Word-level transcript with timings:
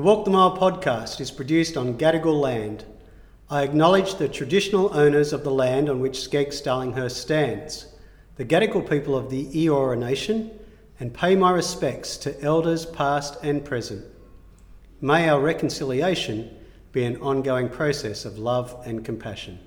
The 0.00 0.06
Walk 0.06 0.24
the 0.24 0.30
Mile 0.30 0.56
podcast 0.56 1.20
is 1.20 1.30
produced 1.30 1.76
on 1.76 1.98
Gadigal 1.98 2.40
land. 2.40 2.86
I 3.50 3.62
acknowledge 3.62 4.14
the 4.14 4.30
traditional 4.30 4.96
owners 4.96 5.34
of 5.34 5.44
the 5.44 5.50
land 5.50 5.90
on 5.90 6.00
which 6.00 6.26
SCEGGS 6.26 6.62
Darlinghurst 6.62 7.18
stands, 7.18 7.84
the 8.36 8.46
Gadigal 8.46 8.88
people 8.88 9.14
of 9.14 9.28
the 9.28 9.44
Eora 9.48 9.98
Nation, 9.98 10.58
and 10.98 11.12
pay 11.12 11.36
my 11.36 11.50
respects 11.50 12.16
to 12.16 12.40
elders 12.40 12.86
past 12.86 13.36
and 13.42 13.62
present. 13.62 14.06
May 15.02 15.28
our 15.28 15.38
reconciliation 15.38 16.48
be 16.92 17.04
an 17.04 17.20
ongoing 17.20 17.68
process 17.68 18.24
of 18.24 18.38
love 18.38 18.74
and 18.86 19.04
compassion. 19.04 19.58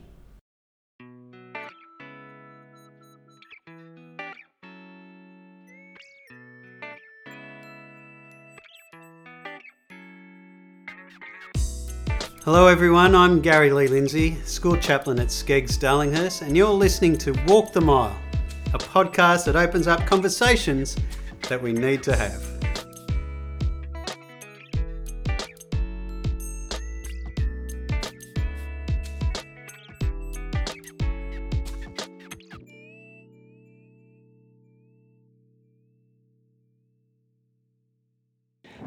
Hello, 12.45 12.67
everyone. 12.67 13.15
I'm 13.15 13.39
Gary 13.39 13.71
Lee 13.71 13.87
Lindsay, 13.87 14.35
school 14.43 14.75
chaplain 14.75 15.17
at 15.17 15.27
SCEGGS 15.29 15.79
Darlinghurst, 15.79 16.41
and 16.41 16.57
you're 16.57 16.73
listening 16.73 17.17
to 17.19 17.31
Walk 17.47 17.71
the 17.71 17.79
Mile, 17.79 18.19
a 18.73 18.77
podcast 18.77 19.45
that 19.45 19.55
opens 19.55 19.87
up 19.87 20.05
conversations 20.05 20.97
that 21.47 21.63
we 21.63 21.71
need 21.71 22.03
to 22.03 22.13
have. 22.17 22.43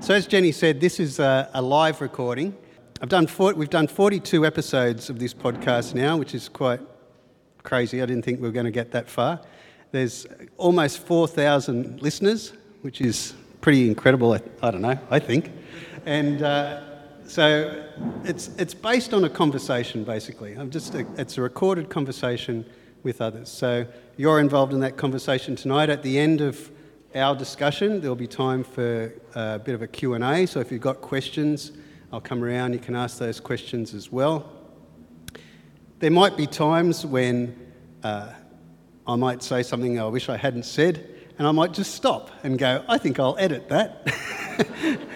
So, 0.00 0.12
as 0.12 0.26
Jenny 0.26 0.52
said, 0.52 0.78
this 0.78 1.00
is 1.00 1.18
a, 1.18 1.48
a 1.54 1.62
live 1.62 2.02
recording. 2.02 2.54
I've 2.98 3.10
done 3.10 3.26
four, 3.26 3.52
we've 3.52 3.68
done 3.68 3.88
42 3.88 4.46
episodes 4.46 5.10
of 5.10 5.18
this 5.18 5.34
podcast 5.34 5.94
now, 5.94 6.16
which 6.16 6.34
is 6.34 6.48
quite 6.48 6.80
crazy. 7.62 8.00
I 8.00 8.06
didn't 8.06 8.24
think 8.24 8.40
we 8.40 8.48
were 8.48 8.54
going 8.54 8.64
to 8.64 8.72
get 8.72 8.90
that 8.92 9.10
far. 9.10 9.38
There's 9.92 10.26
almost 10.56 11.00
4,000 11.00 12.00
listeners, 12.00 12.54
which 12.80 13.02
is 13.02 13.34
pretty 13.60 13.86
incredible, 13.86 14.32
I 14.62 14.70
don't 14.70 14.80
know, 14.80 14.98
I 15.10 15.18
think. 15.18 15.52
And 16.06 16.40
uh, 16.40 16.80
so 17.26 17.84
it's, 18.24 18.48
it's 18.56 18.72
based 18.72 19.12
on 19.12 19.24
a 19.24 19.30
conversation, 19.30 20.02
basically. 20.02 20.54
I'm 20.54 20.70
just 20.70 20.94
a, 20.94 21.06
it's 21.18 21.36
a 21.36 21.42
recorded 21.42 21.90
conversation 21.90 22.64
with 23.02 23.20
others. 23.20 23.50
So 23.50 23.84
you're 24.16 24.40
involved 24.40 24.72
in 24.72 24.80
that 24.80 24.96
conversation 24.96 25.54
tonight. 25.54 25.90
At 25.90 26.02
the 26.02 26.18
end 26.18 26.40
of 26.40 26.70
our 27.14 27.36
discussion, 27.36 28.00
there'll 28.00 28.16
be 28.16 28.26
time 28.26 28.64
for 28.64 29.12
a 29.34 29.58
bit 29.58 29.74
of 29.74 29.82
a 29.82 29.86
Q&A. 29.86 30.46
So 30.46 30.60
if 30.60 30.72
you've 30.72 30.80
got 30.80 31.02
questions, 31.02 31.72
I'll 32.12 32.20
come 32.20 32.44
around, 32.44 32.72
you 32.72 32.78
can 32.78 32.94
ask 32.94 33.18
those 33.18 33.40
questions 33.40 33.92
as 33.92 34.12
well. 34.12 34.52
There 35.98 36.10
might 36.10 36.36
be 36.36 36.46
times 36.46 37.04
when 37.04 37.72
uh, 38.04 38.32
I 39.06 39.16
might 39.16 39.42
say 39.42 39.64
something 39.64 39.98
I 39.98 40.06
wish 40.06 40.28
I 40.28 40.36
hadn't 40.36 40.64
said, 40.64 41.08
and 41.38 41.48
I 41.48 41.50
might 41.50 41.72
just 41.72 41.94
stop 41.94 42.30
and 42.44 42.58
go, 42.58 42.84
I 42.88 42.98
think 42.98 43.18
I'll 43.18 43.36
edit 43.38 43.68
that. 43.70 44.06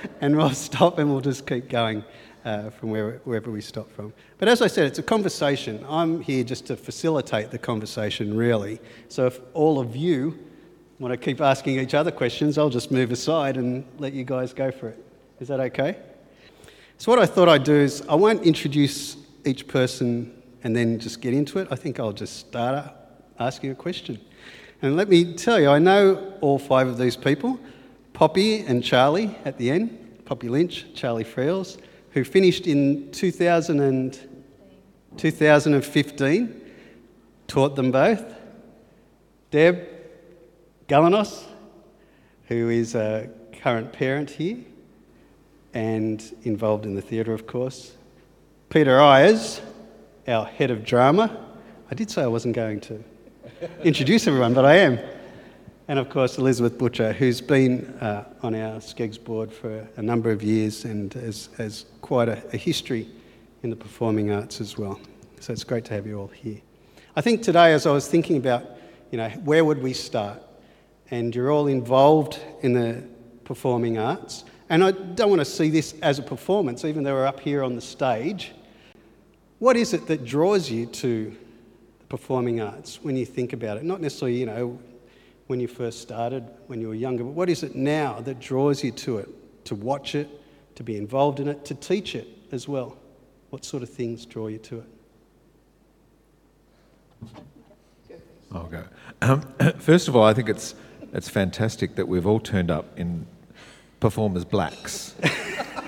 and 0.21 0.37
we'll 0.37 0.51
stop 0.51 0.99
and 0.99 1.11
we'll 1.11 1.21
just 1.21 1.47
keep 1.47 1.69
going 1.69 2.05
uh, 2.45 2.71
from 2.71 2.91
where, 2.91 3.21
wherever 3.25 3.53
we 3.53 3.61
stop 3.61 3.89
from. 3.93 4.13
But 4.39 4.49
as 4.49 4.61
I 4.61 4.67
said, 4.67 4.87
it's 4.87 4.99
a 4.99 5.03
conversation. 5.05 5.85
I'm 5.89 6.21
here 6.21 6.43
just 6.43 6.67
to 6.67 6.77
facilitate 6.77 7.53
the 7.53 7.59
conversation, 7.59 8.37
really. 8.37 8.81
So 9.09 9.27
if 9.27 9.39
all 9.55 9.79
of 9.79 9.95
you 9.95 10.39
want 10.99 11.13
to 11.13 11.17
keep 11.17 11.41
asking 11.41 11.79
each 11.79 11.95
other 11.95 12.11
questions, 12.11 12.59
I'll 12.59 12.69
just 12.69 12.91
move 12.91 13.13
aside 13.13 13.57
and 13.57 13.85
let 13.99 14.13
you 14.13 14.25
guys 14.25 14.53
go 14.53 14.73
for 14.73 14.89
it. 14.89 15.05
Is 15.39 15.49
that 15.49 15.61
okay? 15.61 15.97
So, 17.01 17.11
what 17.11 17.19
I 17.19 17.25
thought 17.25 17.49
I'd 17.49 17.65
do 17.65 17.77
is 17.77 18.03
I 18.11 18.15
won't 18.15 18.43
introduce 18.43 19.17
each 19.47 19.67
person 19.67 20.35
and 20.63 20.77
then 20.77 20.99
just 20.99 21.23
get 21.23 21.33
into 21.33 21.59
it. 21.59 21.67
I 21.71 21.75
think 21.75 21.99
I'll 21.99 22.13
just 22.13 22.37
start 22.37 22.93
asking 23.39 23.71
a 23.71 23.75
question. 23.75 24.21
And 24.83 24.97
let 24.97 25.09
me 25.09 25.33
tell 25.33 25.59
you, 25.59 25.71
I 25.71 25.79
know 25.79 26.35
all 26.43 26.59
five 26.59 26.89
of 26.89 26.99
these 26.99 27.17
people 27.17 27.59
Poppy 28.13 28.61
and 28.67 28.85
Charlie 28.85 29.35
at 29.47 29.57
the 29.57 29.71
end, 29.71 30.27
Poppy 30.27 30.51
Lynch, 30.51 30.93
Charlie 30.93 31.25
Friels, 31.25 31.81
who 32.11 32.23
finished 32.23 32.67
in 32.67 33.11
2000 33.13 33.81
and 33.81 34.19
2015, 35.17 36.61
taught 37.49 37.77
them 37.77 37.91
both. 37.91 38.35
Deb 39.51 39.89
Galanos, 40.87 41.45
who 42.49 42.69
is 42.69 42.95
a 42.95 43.31
current 43.55 43.91
parent 43.91 44.29
here, 44.29 44.59
and 45.75 46.35
involved 46.43 46.87
in 46.87 46.95
the 46.95 47.03
theatre, 47.03 47.33
of 47.33 47.47
course. 47.47 47.97
Peter 48.69 49.01
Eyers, 49.01 49.61
our 50.29 50.45
head 50.45 50.71
of 50.71 50.85
drama. 50.85 51.47
I 51.91 51.95
did 51.95 52.11
say 52.11 52.23
I 52.23 52.27
wasn't 52.27 52.55
going 52.55 52.81
to 52.83 53.03
introduce 53.85 54.27
everyone, 54.27 54.55
but 54.55 54.65
I 54.65 54.77
am. 54.77 54.99
And 55.89 55.99
of 55.99 56.09
course, 56.09 56.39
Elizabeth 56.39 56.79
Butcher, 56.79 57.13
who's 57.13 57.41
been 57.41 57.87
uh, 58.01 58.25
on 58.43 58.55
our 58.55 58.79
SCEGGS 58.79 59.25
board 59.25 59.53
for 59.53 59.89
a 59.97 60.03
number 60.03 60.31
of 60.31 60.43
years 60.43 60.85
and 60.85 61.13
has, 61.15 61.49
has 61.57 61.87
quite 62.01 62.29
a, 62.29 62.43
a 62.53 62.57
history 62.57 63.09
in 63.65 63.71
the 63.71 63.77
performing 63.77 64.31
arts 64.31 64.61
as 64.61 64.79
well. 64.79 65.01
So 65.41 65.53
it's 65.53 65.65
great 65.65 65.85
to 65.87 65.95
have 65.95 66.07
you 66.07 66.19
all 66.19 66.29
here. 66.29 66.61
I 67.17 67.23
think 67.23 67.43
today, 67.43 67.73
as 67.73 67.87
I 67.87 67.93
was 67.93 68.07
thinking 68.07 68.37
about, 68.37 68.65
you 69.11 69.19
know, 69.19 69.29
where 69.45 69.65
would 69.65 69.83
we 69.83 69.93
start? 69.93 70.41
And 71.11 71.35
you're 71.35 71.51
all 71.51 71.67
involved 71.67 72.39
in 72.63 72.73
the 72.73 73.03
performing 73.43 73.99
arts. 73.99 74.45
And 74.71 74.85
I 74.85 74.93
don't 74.93 75.29
want 75.29 75.41
to 75.41 75.45
see 75.45 75.69
this 75.69 75.95
as 76.01 76.21
a 76.21 76.23
performance, 76.23 76.85
even 76.85 77.03
though 77.03 77.15
we're 77.15 77.27
up 77.27 77.41
here 77.41 77.65
on 77.65 77.75
the 77.75 77.81
stage. 77.81 78.53
What 79.59 79.77
is 79.77 79.93
it 79.93 80.07
that 80.07 80.25
draws 80.25 80.71
you 80.71 80.87
to 80.87 81.37
the 81.99 82.05
performing 82.07 82.61
arts 82.61 83.03
when 83.03 83.17
you 83.17 83.27
think 83.27 83.53
about 83.53 83.79
it? 83.79 83.83
Not 83.83 84.01
necessarily, 84.01 84.39
you 84.39 84.47
know, 84.47 84.79
when 85.49 85.59
you 85.59 85.67
first 85.67 86.01
started, 86.01 86.49
when 86.69 86.81
you 86.81 86.87
were 86.87 86.95
younger, 86.95 87.25
but 87.25 87.33
what 87.33 87.51
is 87.51 87.65
it 87.65 87.75
now 87.75 88.21
that 88.21 88.39
draws 88.39 88.85
you 88.85 88.93
to 88.93 89.19
it? 89.19 89.29
To 89.65 89.75
watch 89.75 90.15
it, 90.15 90.29
to 90.77 90.85
be 90.85 90.97
involved 90.97 91.41
in 91.41 91.49
it, 91.49 91.65
to 91.65 91.75
teach 91.75 92.15
it 92.15 92.29
as 92.53 92.69
well? 92.69 92.97
What 93.51 93.65
sort 93.65 93.83
of 93.83 93.91
things 93.91 94.25
draw 94.25 94.47
you 94.47 94.59
to 94.59 94.79
it? 94.79 94.87
I'll 98.53 98.69
go. 98.69 98.85
Um, 99.21 99.43
first 99.79 100.07
of 100.07 100.15
all, 100.15 100.23
I 100.23 100.33
think 100.33 100.49
it's, 100.49 100.77
it's 101.13 101.29
fantastic 101.29 101.97
that 101.97 102.07
we've 102.07 102.27
all 102.27 102.39
turned 102.39 102.71
up 102.71 102.97
in 102.97 103.27
perform 104.01 104.37
as 104.37 104.45
blacks 104.45 105.15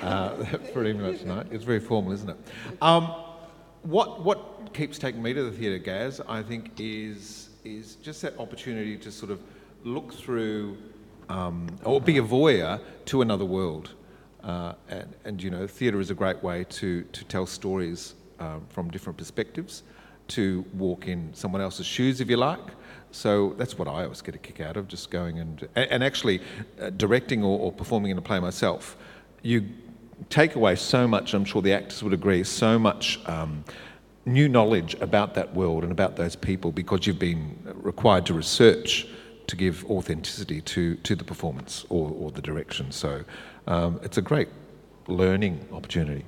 uh, 0.03 0.31
pretty 0.73 0.93
much 0.93 1.21
tonight. 1.21 1.47
It's 1.50 1.65
very 1.65 1.81
formal, 1.81 2.12
isn't 2.12 2.31
it? 2.31 2.37
Um, 2.81 3.05
what, 3.83 4.23
what 4.23 4.73
keeps 4.75 4.99
taking 4.99 5.23
me 5.23 5.33
to 5.33 5.43
the 5.45 5.50
theatre, 5.50 5.78
Gaz, 5.78 6.21
I 6.28 6.43
think, 6.43 6.71
is, 6.78 7.49
is 7.65 7.97
just 7.97 8.22
that 8.22 8.39
opportunity 8.39 8.97
to 8.99 9.11
sort 9.11 9.33
of 9.33 9.41
look 9.84 10.12
through 10.12 10.77
um, 11.28 11.69
or 11.84 12.01
be 12.01 12.19
a 12.19 12.22
voyeur 12.22 12.81
to 13.06 13.22
another 13.22 13.45
world. 13.45 13.95
Uh, 14.45 14.75
and, 14.89 15.15
and, 15.25 15.43
you 15.43 15.51
know, 15.51 15.67
theatre 15.67 16.01
is 16.01 16.11
a 16.11 16.15
great 16.15 16.43
way 16.43 16.65
to, 16.65 17.03
to 17.05 17.25
tell 17.25 17.47
stories 17.47 18.15
um, 18.41 18.65
from 18.69 18.91
different 18.91 19.17
perspectives, 19.17 19.84
to 20.28 20.65
walk 20.75 21.06
in 21.06 21.33
someone 21.33 21.61
else's 21.61 21.87
shoes, 21.87 22.21
if 22.21 22.28
you 22.28 22.37
like, 22.37 22.61
so 23.12 23.55
that's 23.56 23.78
what 23.78 23.87
I 23.87 24.05
always 24.05 24.23
get 24.23 24.34
a 24.34 24.39
kick 24.39 24.61
out 24.61 24.77
of, 24.77 24.89
just 24.89 25.11
going 25.11 25.39
and 25.39 25.69
and 25.77 26.03
actually 26.03 26.41
uh, 26.81 26.91
directing 26.91 27.45
or, 27.45 27.59
or, 27.59 27.73
performing 27.73 28.11
in 28.11 28.19
a 28.19 28.23
play 28.23 28.41
myself. 28.41 28.97
You 29.43 29.69
take 30.31 30.55
away 30.55 30.77
so 30.77 31.06
much. 31.06 31.34
I'm 31.34 31.45
sure 31.45 31.62
the 31.62 31.72
actors 31.72 32.03
would 32.03 32.12
agree. 32.12 32.43
So 32.45 32.78
much. 32.78 33.21
Um, 33.27 33.65
new 34.25 34.49
knowledge 34.49 34.95
about 35.01 35.34
that 35.34 35.53
world 35.55 35.83
and 35.83 35.91
about 35.91 36.17
those 36.17 36.37
people 36.37 36.71
because 36.71 37.06
you've 37.06 37.19
been 37.19 37.56
required 37.75 38.25
to 38.27 38.34
research 38.34 39.06
to 39.49 39.56
give 39.56 39.84
authenticity 39.91 40.61
to, 40.61 40.95
to 40.97 41.17
the 41.17 41.25
performance 41.25 41.84
or, 41.89 42.11
or 42.11 42.31
the 42.31 42.41
direction. 42.41 42.93
So 42.93 43.25
um, 43.67 44.01
it's 44.03 44.19
a 44.19 44.22
great 44.22 44.49
learning 45.09 45.67
opportunity. 45.72 46.25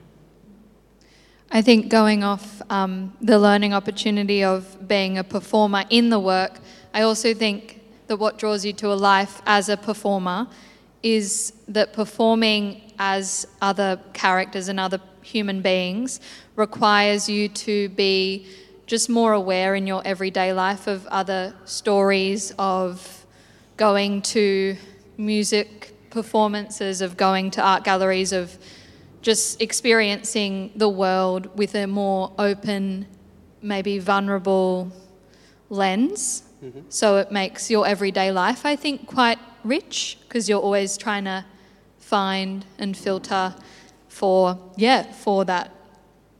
I 1.51 1.63
think 1.63 1.89
going 1.89 2.25
off 2.25 2.61
um, 2.69 3.17
the 3.21 3.39
learning 3.39 3.73
opportunity 3.73 4.43
of 4.43 4.89
being 4.89 5.19
a 5.19 5.25
performer 5.25 5.85
in 5.89 6.11
the 6.11 6.19
work, 6.19 6.59
I 6.95 7.03
also 7.03 7.35
think 7.35 7.81
that 8.07 8.19
what 8.19 8.39
draws 8.39 8.65
you 8.65 8.73
to 8.75 8.93
a 8.93 8.95
life 8.95 9.43
as 9.47 9.69
a 9.69 9.77
performer 9.77 10.47
is 11.03 11.53
that 11.67 11.93
performing 11.93 12.93
as 13.01 13.49
other 13.61 14.01
characters 14.13 14.69
and 14.69 14.79
other 14.79 15.01
human 15.21 15.61
beings 15.61 16.21
requires 16.55 17.29
you 17.29 17.49
to 17.49 17.89
be 17.91 18.47
just 18.87 19.11
more 19.11 19.33
aware 19.33 19.75
in 19.75 19.89
your 19.89 20.03
everyday 20.05 20.53
life 20.53 20.87
of 20.87 21.05
other 21.09 21.53
stories, 21.65 22.55
of 22.61 23.27
going 23.77 24.23
to 24.23 24.77
music 25.17 25.93
performances, 26.11 27.01
of 27.01 27.17
going 27.17 27.51
to 27.51 27.61
art 27.61 27.83
galleries, 27.83 28.33
of 28.33 28.57
just 29.21 29.61
experiencing 29.61 30.71
the 30.77 30.89
world 30.89 31.59
with 31.59 31.75
a 31.75 31.87
more 31.87 32.33
open, 32.39 33.05
maybe 33.61 33.99
vulnerable 33.99 34.93
lens. 35.71 36.44
Mm-hmm. 36.65 36.81
So 36.89 37.19
it 37.19 37.31
makes 37.31 37.71
your 37.71 37.87
everyday 37.87 38.33
life, 38.33 38.65
I 38.65 38.75
think, 38.75 39.07
quite 39.07 39.39
rich 39.65 40.19
because 40.27 40.49
you're 40.49 40.61
always 40.61 40.97
trying 40.97 41.25
to 41.25 41.45
find 41.99 42.65
and 42.79 42.97
filter 42.97 43.55
for 44.09 44.59
yeah 44.77 45.03
for 45.11 45.45
that 45.45 45.75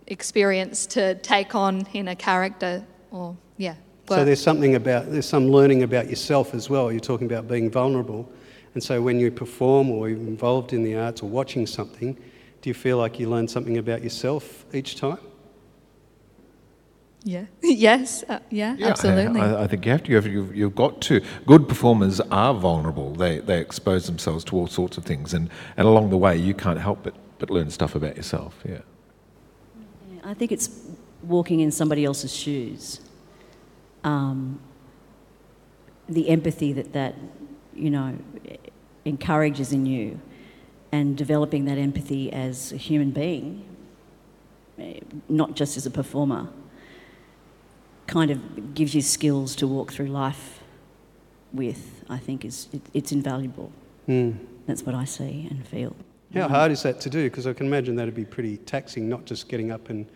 experience 0.07 0.87
to 0.87 1.15
take 1.17 1.55
on 1.55 1.87
in 1.93 2.09
a 2.09 2.17
character 2.17 2.85
or 3.11 3.37
yeah. 3.57 3.75
So 4.09 4.25
there's 4.25 4.43
something 4.43 4.75
about 4.75 5.11
there's 5.11 5.29
some 5.29 5.49
learning 5.49 5.83
about 5.83 6.09
yourself 6.09 6.55
as 6.55 6.69
well. 6.71 6.91
You're 6.91 7.01
talking 7.01 7.27
about 7.27 7.49
being 7.49 7.71
vulnerable, 7.71 8.31
and 8.75 8.83
so 8.83 9.01
when 9.01 9.19
you 9.19 9.31
perform 9.31 9.91
or 9.91 10.09
you're 10.09 10.19
involved 10.19 10.73
in 10.73 10.83
the 10.83 10.97
arts 10.97 11.23
or 11.23 11.29
watching 11.29 11.67
something, 11.67 12.15
do 12.61 12.71
you 12.71 12.75
feel 12.75 12.99
like 12.99 13.19
you 13.19 13.29
learn 13.29 13.49
something 13.49 13.79
about 13.79 14.03
yourself 14.03 14.65
each 14.75 14.97
time? 14.97 15.19
Yeah 17.25 17.47
yes 17.63 18.23
uh, 18.29 18.39
yeah, 18.51 18.77
Yeah, 18.79 18.89
absolutely. 18.89 19.41
I, 19.41 19.65
I 19.65 19.67
think 19.67 19.87
you 19.87 19.93
have 19.93 20.05
to. 20.05 20.13
You've, 20.13 20.27
you've, 20.27 20.55
you've 20.55 20.75
got 20.75 21.01
to. 21.03 21.23
Good 21.47 21.67
performers 21.69 22.21
are 22.21 22.55
vulnerable. 22.55 23.15
They 23.15 23.39
they 23.39 23.61
expose 23.61 24.07
themselves 24.07 24.45
to 24.45 24.57
all 24.57 24.67
sorts 24.67 24.99
of 24.99 25.05
things, 25.05 25.33
and, 25.33 25.51
and 25.77 25.89
along 25.89 26.11
the 26.11 26.19
way, 26.19 26.37
you 26.37 26.55
can't 26.55 26.79
help 26.79 27.03
but, 27.03 27.15
but 27.39 27.51
learn 27.51 27.71
stuff 27.71 27.95
about 27.95 28.17
yourself. 28.17 28.63
Yeah. 28.65 28.81
I 30.23 30.35
think 30.35 30.53
it's 30.53 30.69
walking 31.23 31.61
in 31.61 31.71
somebody 31.71 32.05
else's 32.05 32.35
shoes. 32.35 33.01
Um, 34.05 34.61
the 36.09 36.29
empathy 36.29 36.75
that 36.75 36.93
that, 36.93 37.15
you 37.75 37.89
know, 37.89 38.19
encourages 39.07 39.73
in 39.73 39.87
you, 39.87 40.21
and 40.93 41.17
developing 41.17 41.65
that 41.65 41.79
empathy 41.79 42.31
as 42.31 42.71
a 42.73 42.77
human 42.77 43.11
being, 43.13 43.65
eh, 44.79 45.01
not 45.31 45.57
just 45.57 45.79
as 45.79 45.87
a 45.87 45.91
performer, 45.91 46.49
kind 48.15 48.31
of 48.31 48.75
gives 48.75 48.95
you 48.95 49.03
skills 49.03 49.57
to 49.57 49.67
walk 49.67 49.93
through 49.93 50.07
life 50.07 50.61
with. 51.53 52.05
I 52.09 52.19
think 52.19 52.45
is 52.45 52.69
it, 52.73 52.83
it's 52.95 53.11
invaluable. 53.11 53.73
Hmm. 54.07 54.33
That's 54.67 54.83
what 54.85 54.95
I 54.95 55.05
see 55.05 55.49
and 55.51 55.67
feel. 55.67 55.97
How 56.33 56.49
hard 56.49 56.71
is 56.71 56.83
that 56.85 57.01
to 57.01 57.11
do? 57.11 57.25
Because 57.29 57.47
I 57.47 57.53
can 57.53 57.67
imagine 57.67 57.97
that'd 57.97 58.15
be 58.15 58.25
pretty 58.25 58.57
taxing, 58.59 59.09
not 59.09 59.25
just 59.25 59.49
getting 59.49 59.71
up 59.73 59.91
and 59.91 60.07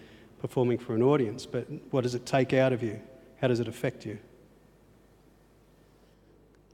performing 0.41 0.79
for 0.79 0.95
an 0.95 1.03
audience, 1.03 1.45
but 1.45 1.67
what 1.91 2.03
does 2.03 2.15
it 2.15 2.25
take 2.25 2.53
out 2.53 2.73
of 2.73 2.83
you? 2.83 3.01
How 3.41 3.49
does 3.49 3.61
it 3.61 3.69
affect 3.69 4.07
you? 4.07 4.19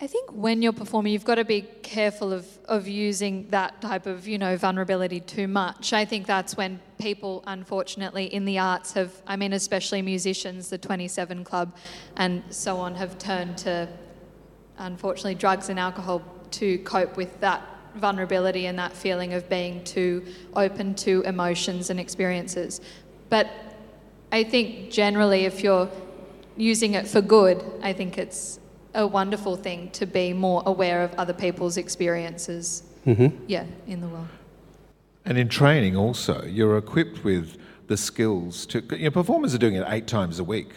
I 0.00 0.08
think 0.08 0.30
when 0.32 0.60
you're 0.60 0.72
performing, 0.72 1.12
you've 1.12 1.24
got 1.24 1.36
to 1.36 1.44
be 1.44 1.62
careful 1.82 2.32
of, 2.32 2.46
of 2.64 2.88
using 2.88 3.48
that 3.50 3.80
type 3.80 4.06
of, 4.06 4.26
you 4.26 4.38
know, 4.38 4.56
vulnerability 4.56 5.20
too 5.20 5.46
much. 5.46 5.92
I 5.92 6.04
think 6.04 6.26
that's 6.26 6.56
when 6.56 6.80
people, 6.98 7.44
unfortunately, 7.46 8.26
in 8.26 8.44
the 8.44 8.58
arts 8.58 8.92
have, 8.94 9.12
I 9.24 9.36
mean, 9.36 9.52
especially 9.52 10.02
musicians, 10.02 10.68
the 10.68 10.78
27 10.78 11.44
Club 11.44 11.76
and 12.16 12.42
so 12.50 12.78
on, 12.78 12.96
have 12.96 13.18
turned 13.18 13.56
to, 13.58 13.88
unfortunately, 14.78 15.36
drugs 15.36 15.68
and 15.68 15.78
alcohol 15.78 16.22
to 16.50 16.78
cope 16.78 17.16
with 17.16 17.38
that 17.40 17.62
vulnerability 17.94 18.66
and 18.66 18.76
that 18.76 18.92
feeling 18.92 19.32
of 19.32 19.48
being 19.48 19.84
too 19.84 20.26
open 20.56 20.96
to 20.96 21.22
emotions 21.22 21.90
and 21.90 22.00
experiences. 22.00 22.80
But 23.28 23.48
I 24.32 24.42
think 24.42 24.90
generally, 24.90 25.44
if 25.44 25.62
you're 25.62 25.88
using 26.56 26.94
it 26.94 27.06
for 27.06 27.20
good, 27.20 27.62
I 27.80 27.92
think 27.92 28.18
it's 28.18 28.58
a 28.94 29.06
wonderful 29.06 29.56
thing 29.56 29.90
to 29.90 30.06
be 30.06 30.32
more 30.32 30.62
aware 30.66 31.02
of 31.02 31.12
other 31.14 31.32
people's 31.32 31.76
experiences. 31.76 32.82
Mm-hmm. 33.06 33.44
Yeah, 33.46 33.66
in 33.86 34.00
the 34.00 34.08
world. 34.08 34.28
And 35.24 35.38
in 35.38 35.48
training, 35.48 35.96
also, 35.96 36.44
you're 36.44 36.76
equipped 36.76 37.24
with 37.24 37.56
the 37.86 37.96
skills 37.96 38.66
to. 38.66 38.82
You 38.96 39.04
know, 39.04 39.10
performers 39.10 39.54
are 39.54 39.58
doing 39.58 39.74
it 39.74 39.84
eight 39.88 40.06
times 40.06 40.38
a 40.38 40.44
week. 40.44 40.72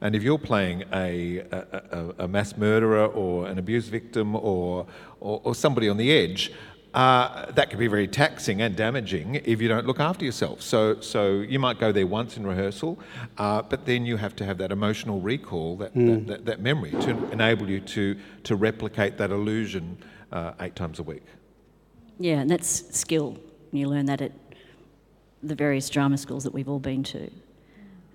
And 0.00 0.14
if 0.14 0.22
you're 0.22 0.38
playing 0.38 0.84
a, 0.92 1.38
a, 1.38 1.64
a, 1.90 2.24
a 2.24 2.28
mass 2.28 2.56
murderer 2.56 3.06
or 3.06 3.46
an 3.46 3.58
abuse 3.58 3.88
victim 3.88 4.36
or, 4.36 4.86
or, 5.20 5.40
or 5.42 5.54
somebody 5.54 5.88
on 5.88 5.96
the 5.96 6.12
edge, 6.12 6.52
uh, 6.96 7.52
that 7.52 7.68
can 7.68 7.78
be 7.78 7.88
very 7.88 8.08
taxing 8.08 8.62
and 8.62 8.74
damaging 8.74 9.34
if 9.44 9.60
you 9.60 9.68
don't 9.68 9.86
look 9.86 10.00
after 10.00 10.24
yourself. 10.24 10.62
So, 10.62 10.98
so 11.02 11.40
you 11.40 11.58
might 11.58 11.78
go 11.78 11.92
there 11.92 12.06
once 12.06 12.38
in 12.38 12.46
rehearsal, 12.46 12.98
uh, 13.36 13.60
but 13.60 13.84
then 13.84 14.06
you 14.06 14.16
have 14.16 14.34
to 14.36 14.46
have 14.46 14.56
that 14.58 14.72
emotional 14.72 15.20
recall, 15.20 15.76
that, 15.76 15.94
that, 15.94 16.26
that, 16.26 16.44
that 16.46 16.60
memory, 16.60 16.92
to 16.92 17.30
enable 17.32 17.68
you 17.68 17.80
to, 17.80 18.16
to 18.44 18.56
replicate 18.56 19.18
that 19.18 19.30
illusion 19.30 19.98
uh, 20.32 20.52
eight 20.60 20.74
times 20.74 20.98
a 20.98 21.02
week. 21.02 21.24
Yeah, 22.18 22.40
and 22.40 22.50
that's 22.50 22.96
skill. 22.98 23.36
You 23.72 23.90
learn 23.90 24.06
that 24.06 24.22
at 24.22 24.32
the 25.42 25.54
various 25.54 25.90
drama 25.90 26.16
schools 26.16 26.44
that 26.44 26.54
we've 26.54 26.68
all 26.68 26.80
been 26.80 27.02
to. 27.02 27.30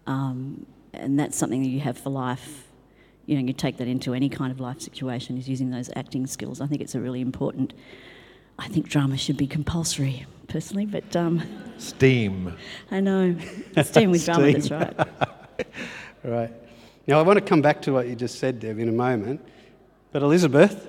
Um, 0.08 0.66
and 0.92 1.20
that's 1.20 1.38
something 1.38 1.62
that 1.62 1.70
you 1.70 1.82
have 1.82 2.00
for 2.00 2.10
life. 2.10 2.68
You 3.28 3.36
know, 3.36 3.46
you 3.46 3.54
take 3.54 3.78
that 3.78 3.88
into 3.88 4.16
any 4.16 4.28
kind 4.28 4.52
of 4.52 4.60
life 4.60 4.82
situation, 4.82 5.38
is 5.38 5.48
using 5.48 5.70
those 5.70 5.92
acting 5.96 6.26
skills. 6.26 6.62
I 6.62 6.66
think 6.66 6.82
it's 6.82 6.96
a 6.96 7.00
really 7.00 7.22
important. 7.22 7.74
I 8.62 8.68
think 8.68 8.88
drama 8.88 9.18
should 9.18 9.38
be 9.38 9.48
compulsory, 9.48 10.28
personally, 10.48 10.86
but 10.86 11.16
um, 11.16 11.42
Steam. 11.80 12.56
I 12.92 13.00
know. 13.00 13.36
Steam 13.84 14.12
with 14.12 14.24
drama, 14.24 14.54
that's 14.54 14.70
right. 14.70 14.96
Right. 16.24 16.54
Now, 17.08 17.18
I 17.18 17.24
want 17.24 17.40
to 17.40 17.44
come 17.44 17.64
back 17.64 17.82
to 17.84 17.94
what 17.94 18.08
you 18.08 18.16
just 18.16 18.38
said, 18.38 18.60
Deb, 18.60 18.78
in 18.78 18.88
a 18.88 18.92
moment. 18.92 19.42
But 20.12 20.22
Elizabeth, 20.22 20.88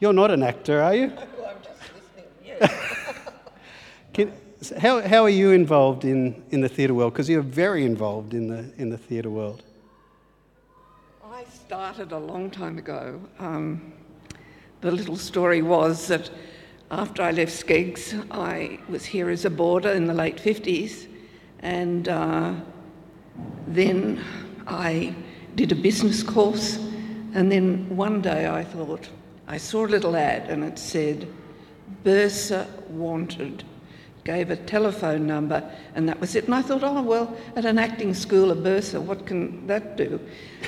you're 0.00 0.12
not 0.12 0.32
an 0.32 0.42
actor, 0.42 0.82
are 0.82 0.94
you? 0.94 1.04
I'm 2.60 2.68
just 2.68 2.74
Can, 4.12 4.32
how, 4.80 5.00
how 5.02 5.22
are 5.22 5.30
you 5.30 5.52
involved 5.52 6.04
in, 6.04 6.42
in 6.50 6.60
the 6.60 6.68
theatre 6.68 6.94
world? 6.94 7.12
Because 7.12 7.28
you're 7.28 7.40
very 7.40 7.84
involved 7.84 8.34
in 8.34 8.48
the, 8.48 8.72
in 8.78 8.90
the 8.90 8.98
theatre 8.98 9.30
world. 9.30 9.62
I 11.24 11.44
started 11.44 12.10
a 12.10 12.18
long 12.18 12.50
time 12.50 12.76
ago. 12.76 13.20
Um, 13.38 13.92
the 14.80 14.90
little 14.90 15.16
story 15.16 15.62
was 15.62 16.08
that 16.08 16.30
after 16.90 17.22
I 17.22 17.30
left 17.30 17.52
SCEGGS, 17.52 18.26
I 18.30 18.78
was 18.88 19.04
here 19.04 19.30
as 19.30 19.44
a 19.44 19.50
boarder 19.50 19.90
in 19.90 20.06
the 20.06 20.14
late 20.14 20.38
50s, 20.38 21.06
and 21.60 22.08
uh, 22.08 22.54
then 23.66 24.24
I 24.66 25.14
did 25.54 25.70
a 25.72 25.74
business 25.74 26.22
course. 26.22 26.76
And 27.34 27.52
then 27.52 27.94
one 27.96 28.22
day 28.22 28.48
I 28.48 28.64
thought, 28.64 29.08
I 29.46 29.58
saw 29.58 29.86
a 29.86 29.88
little 29.88 30.16
ad 30.16 30.48
and 30.48 30.64
it 30.64 30.78
said, 30.78 31.28
Bursar 32.04 32.66
wanted. 32.88 33.64
Gave 34.24 34.50
a 34.50 34.56
telephone 34.56 35.26
number, 35.26 35.62
and 35.94 36.08
that 36.08 36.20
was 36.20 36.34
it. 36.34 36.44
And 36.44 36.54
I 36.54 36.62
thought, 36.62 36.82
oh, 36.82 37.02
well, 37.02 37.36
at 37.56 37.64
an 37.64 37.78
acting 37.78 38.14
school 38.14 38.50
at 38.50 38.58
Bursa, 38.58 39.00
what 39.00 39.26
can 39.26 39.66
that 39.66 39.96
do? 39.96 40.20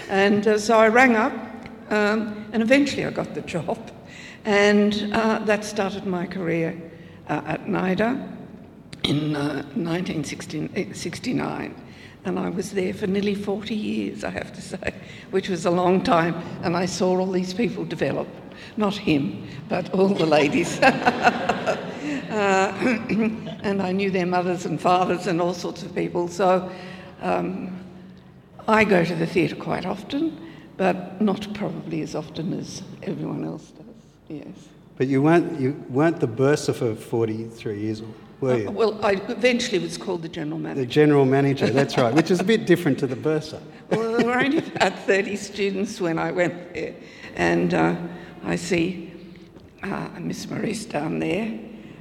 And 0.08 0.46
uh, 0.46 0.58
so 0.58 0.78
I 0.78 0.88
rang 0.88 1.16
up, 1.16 1.32
um, 1.90 2.48
and 2.52 2.62
eventually 2.62 3.04
I 3.04 3.10
got 3.10 3.34
the 3.34 3.42
job. 3.42 3.78
And 4.44 5.10
uh, 5.12 5.38
that 5.40 5.64
started 5.64 6.06
my 6.06 6.26
career 6.26 6.80
uh, 7.28 7.42
at 7.46 7.66
NIDA 7.66 8.28
in 9.04 9.36
uh, 9.36 9.62
1969. 9.74 11.74
And 12.24 12.38
I 12.38 12.50
was 12.50 12.72
there 12.72 12.94
for 12.94 13.06
nearly 13.06 13.34
40 13.34 13.74
years, 13.74 14.24
I 14.24 14.30
have 14.30 14.52
to 14.54 14.62
say, 14.62 14.94
which 15.30 15.48
was 15.48 15.66
a 15.66 15.70
long 15.70 16.02
time. 16.02 16.34
And 16.62 16.76
I 16.76 16.86
saw 16.86 17.18
all 17.18 17.30
these 17.30 17.54
people 17.54 17.84
develop. 17.84 18.28
Not 18.76 18.96
him, 18.96 19.48
but 19.68 19.92
all 19.94 20.08
the 20.08 20.26
ladies. 20.26 20.80
Uh, 22.32 22.72
and 23.62 23.82
I 23.82 23.92
knew 23.92 24.10
their 24.10 24.24
mothers 24.24 24.64
and 24.64 24.80
fathers 24.80 25.26
and 25.26 25.38
all 25.38 25.52
sorts 25.52 25.82
of 25.82 25.94
people. 25.94 26.28
So 26.28 26.72
um, 27.20 27.78
I 28.66 28.84
go 28.84 29.04
to 29.04 29.14
the 29.14 29.26
theatre 29.26 29.54
quite 29.54 29.84
often, 29.84 30.40
but 30.78 31.20
not 31.20 31.52
probably 31.52 32.00
as 32.00 32.14
often 32.14 32.54
as 32.54 32.82
everyone 33.02 33.44
else 33.44 33.72
does. 33.72 33.91
Yes. 34.32 34.68
But 34.96 35.08
you 35.08 35.22
weren't, 35.22 35.60
you 35.60 35.84
weren't 35.88 36.20
the 36.20 36.26
bursar 36.26 36.72
for 36.72 36.94
43 36.94 37.80
years, 37.80 38.02
were 38.40 38.58
you? 38.58 38.70
Well, 38.70 39.04
I 39.04 39.12
eventually 39.28 39.78
was 39.78 39.98
called 39.98 40.22
the 40.22 40.28
general 40.28 40.58
manager. 40.58 40.80
The 40.80 40.86
general 40.86 41.24
manager, 41.24 41.70
that's 41.70 41.96
right, 41.96 42.14
which 42.14 42.30
is 42.30 42.40
a 42.40 42.44
bit 42.44 42.66
different 42.66 42.98
to 43.00 43.06
the 43.06 43.16
bursar. 43.16 43.60
Well, 43.90 44.16
there 44.16 44.26
were 44.26 44.38
only 44.38 44.58
about 44.58 44.98
30 45.00 45.36
students 45.36 46.00
when 46.00 46.18
I 46.18 46.30
went 46.30 46.74
there. 46.74 46.94
And 47.34 47.74
uh, 47.74 47.96
I 48.44 48.56
see 48.56 49.12
uh, 49.82 50.08
Miss 50.18 50.48
Morice 50.48 50.84
down 50.84 51.18
there, 51.18 51.58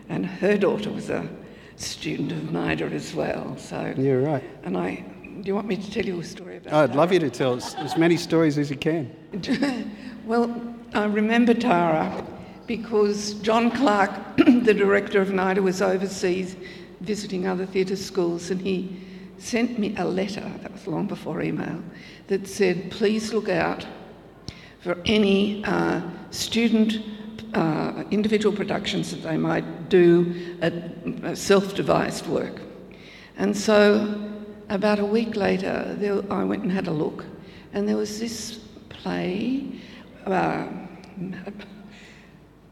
and 0.09 0.25
her 0.25 0.57
daughter 0.57 0.91
was 0.91 1.09
a 1.09 1.27
student 1.75 2.31
of 2.31 2.51
NIDA 2.51 2.91
as 2.91 3.13
well. 3.13 3.57
So, 3.57 3.93
You're 3.97 4.21
right. 4.21 4.43
and 4.63 4.77
I, 4.77 5.03
do 5.23 5.47
you 5.47 5.55
want 5.55 5.67
me 5.67 5.77
to 5.77 5.91
tell 5.91 6.05
you 6.05 6.19
a 6.19 6.23
story 6.23 6.57
about 6.57 6.73
I'd 6.73 6.89
that? 6.91 6.95
love 6.95 7.11
you 7.11 7.19
to 7.19 7.29
tell 7.29 7.53
us 7.55 7.73
as 7.75 7.97
many 7.97 8.17
stories 8.17 8.57
as 8.57 8.69
you 8.69 8.77
can. 8.77 9.15
well, 10.25 10.75
I 10.93 11.05
remember 11.05 11.53
Tara 11.53 12.25
because 12.67 13.35
John 13.35 13.71
Clark, 13.71 14.11
the 14.37 14.73
director 14.73 15.21
of 15.21 15.29
NIDA, 15.29 15.61
was 15.61 15.81
overseas 15.81 16.57
visiting 16.99 17.47
other 17.47 17.65
theatre 17.65 17.95
schools 17.95 18.51
and 18.51 18.59
he 18.59 18.99
sent 19.37 19.79
me 19.79 19.95
a 19.97 20.03
letter, 20.03 20.41
that 20.61 20.71
was 20.73 20.85
long 20.87 21.07
before 21.07 21.41
email, 21.41 21.81
that 22.27 22.45
said, 22.45 22.91
please 22.91 23.33
look 23.33 23.47
out 23.47 23.85
for 24.81 24.97
any 25.05 25.63
uh, 25.63 26.01
student 26.31 26.99
uh, 27.53 28.03
individual 28.11 28.53
productions 28.53 29.11
that 29.11 29.23
they 29.23 29.37
might 29.37 29.87
do 29.87 30.57
at 30.61 30.73
uh, 31.23 31.33
self-devised 31.33 32.27
work. 32.27 32.61
And 33.37 33.55
so 33.55 34.29
about 34.67 34.99
a 34.99 35.05
week 35.05 35.37
later, 35.37 35.95
there, 35.97 36.21
I 36.31 36.43
went 36.43 36.63
and 36.63 36.71
had 36.71 36.87
a 36.87 36.91
look, 36.91 37.23
and 37.71 37.87
there 37.87 37.97
was 37.97 38.19
this 38.19 38.59
play 38.89 39.79
uh, 40.25 40.67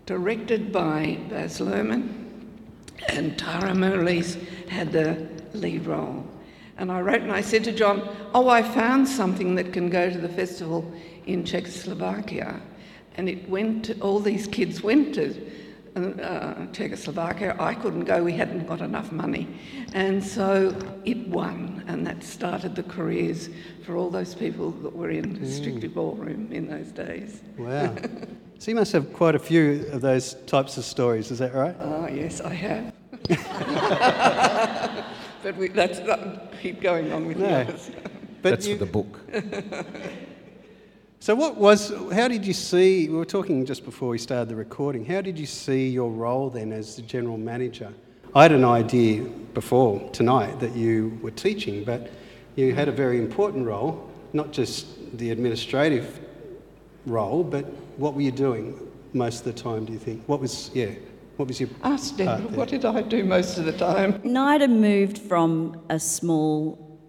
directed 0.05 0.71
by 0.71 1.19
Baz 1.29 1.59
Luhrmann 1.59 2.19
and 3.07 3.37
Tara 3.37 3.73
Morice 3.73 4.37
had 4.67 4.91
the 4.91 5.27
lead 5.53 5.85
role. 5.85 6.25
And 6.77 6.91
I 6.91 7.01
wrote 7.01 7.21
and 7.21 7.31
I 7.31 7.41
said 7.41 7.63
to 7.65 7.71
John, 7.71 8.07
Oh, 8.33 8.47
I 8.49 8.63
found 8.63 9.07
something 9.07 9.55
that 9.55 9.73
can 9.73 9.89
go 9.89 10.09
to 10.09 10.17
the 10.17 10.29
festival 10.29 10.89
in 11.25 11.43
Czechoslovakia. 11.43 12.61
And 13.15 13.27
it 13.27 13.49
went, 13.49 13.85
to, 13.85 13.99
all 13.99 14.19
these 14.19 14.47
kids 14.47 14.81
went 14.81 15.13
to 15.15 15.35
uh, 15.95 16.67
Czechoslovakia. 16.71 17.55
I 17.59 17.73
couldn't 17.73 18.05
go, 18.05 18.23
we 18.23 18.33
hadn't 18.33 18.65
got 18.65 18.81
enough 18.81 19.11
money. 19.11 19.47
And 19.93 20.23
so 20.23 20.73
it 21.03 21.27
won, 21.27 21.78
and 21.89 22.05
that 22.05 22.23
started 22.23 22.75
the 22.75 22.83
careers 22.83 23.49
for 23.83 23.97
all 23.97 24.11
those 24.11 24.35
people 24.35 24.69
that 24.71 24.95
were 24.95 25.09
in 25.09 25.41
the 25.41 25.49
Strictly 25.49 25.89
mm. 25.89 25.93
Ballroom 25.95 26.51
in 26.51 26.67
those 26.67 26.91
days. 26.91 27.41
Wow. 27.57 27.95
so 28.59 28.71
you 28.71 28.75
must 28.75 28.91
have 28.91 29.11
quite 29.11 29.33
a 29.33 29.39
few 29.39 29.87
of 29.91 30.01
those 30.01 30.35
types 30.45 30.77
of 30.77 30.85
stories, 30.85 31.31
is 31.31 31.39
that 31.39 31.53
right? 31.53 31.75
Oh, 31.79 32.07
yes, 32.07 32.41
I 32.41 32.53
have. 32.53 32.93
but 35.43 35.57
we, 35.57 35.69
that's 35.69 35.99
not, 35.99 36.53
keep 36.61 36.79
going 36.79 37.11
on 37.11 37.25
with 37.25 37.37
No. 37.37 37.47
the 37.47 37.55
others. 37.55 37.89
But 38.41 38.51
That's 38.51 38.67
you- 38.67 38.77
for 38.77 38.85
the 38.85 38.91
book. 38.91 39.19
So, 41.21 41.35
what 41.35 41.57
was, 41.57 41.91
how 42.13 42.29
did 42.29 42.45
you 42.45 42.53
see, 42.53 43.09
we 43.09 43.15
were 43.17 43.25
talking 43.25 43.65
just 43.65 43.83
before 43.83 44.07
we 44.07 44.17
started 44.17 44.47
the 44.47 44.55
recording, 44.55 45.03
how 45.03 45.19
did 45.19 45.37
you 45.37 45.45
see 45.45 45.89
your 45.89 46.09
role 46.09 46.49
then 46.49 46.71
as 46.71 46.95
the 46.95 47.01
general 47.01 47.37
manager? 47.37 47.91
I 48.35 48.43
had 48.43 48.51
an 48.51 48.63
idea 48.63 49.23
before 49.55 50.07
tonight 50.11 50.59
that 50.59 50.75
you 50.75 51.17
were 51.23 51.31
teaching, 51.31 51.83
but 51.83 52.11
you 52.55 52.75
had 52.75 52.87
a 52.87 52.91
very 52.91 53.17
important 53.17 53.65
role, 53.65 54.07
not 54.33 54.51
just 54.51 55.17
the 55.17 55.31
administrative 55.31 56.19
role, 57.07 57.43
but 57.43 57.65
what 57.97 58.13
were 58.13 58.21
you 58.21 58.31
doing 58.31 58.79
most 59.13 59.39
of 59.39 59.45
the 59.45 59.61
time, 59.61 59.85
do 59.85 59.93
you 59.93 59.99
think? 59.99 60.23
What 60.27 60.39
was, 60.39 60.69
yeah, 60.75 60.91
what 61.37 61.47
was 61.47 61.59
your. 61.59 61.69
Ask 61.83 62.17
Deborah, 62.17 62.47
there? 62.47 62.57
what 62.57 62.69
did 62.69 62.85
I 62.85 63.01
do 63.01 63.23
most 63.23 63.57
of 63.57 63.65
the 63.65 63.71
time? 63.71 64.21
NIDA 64.21 64.69
moved 64.69 65.17
from 65.17 65.81
a 65.89 65.99
small, 65.99 66.99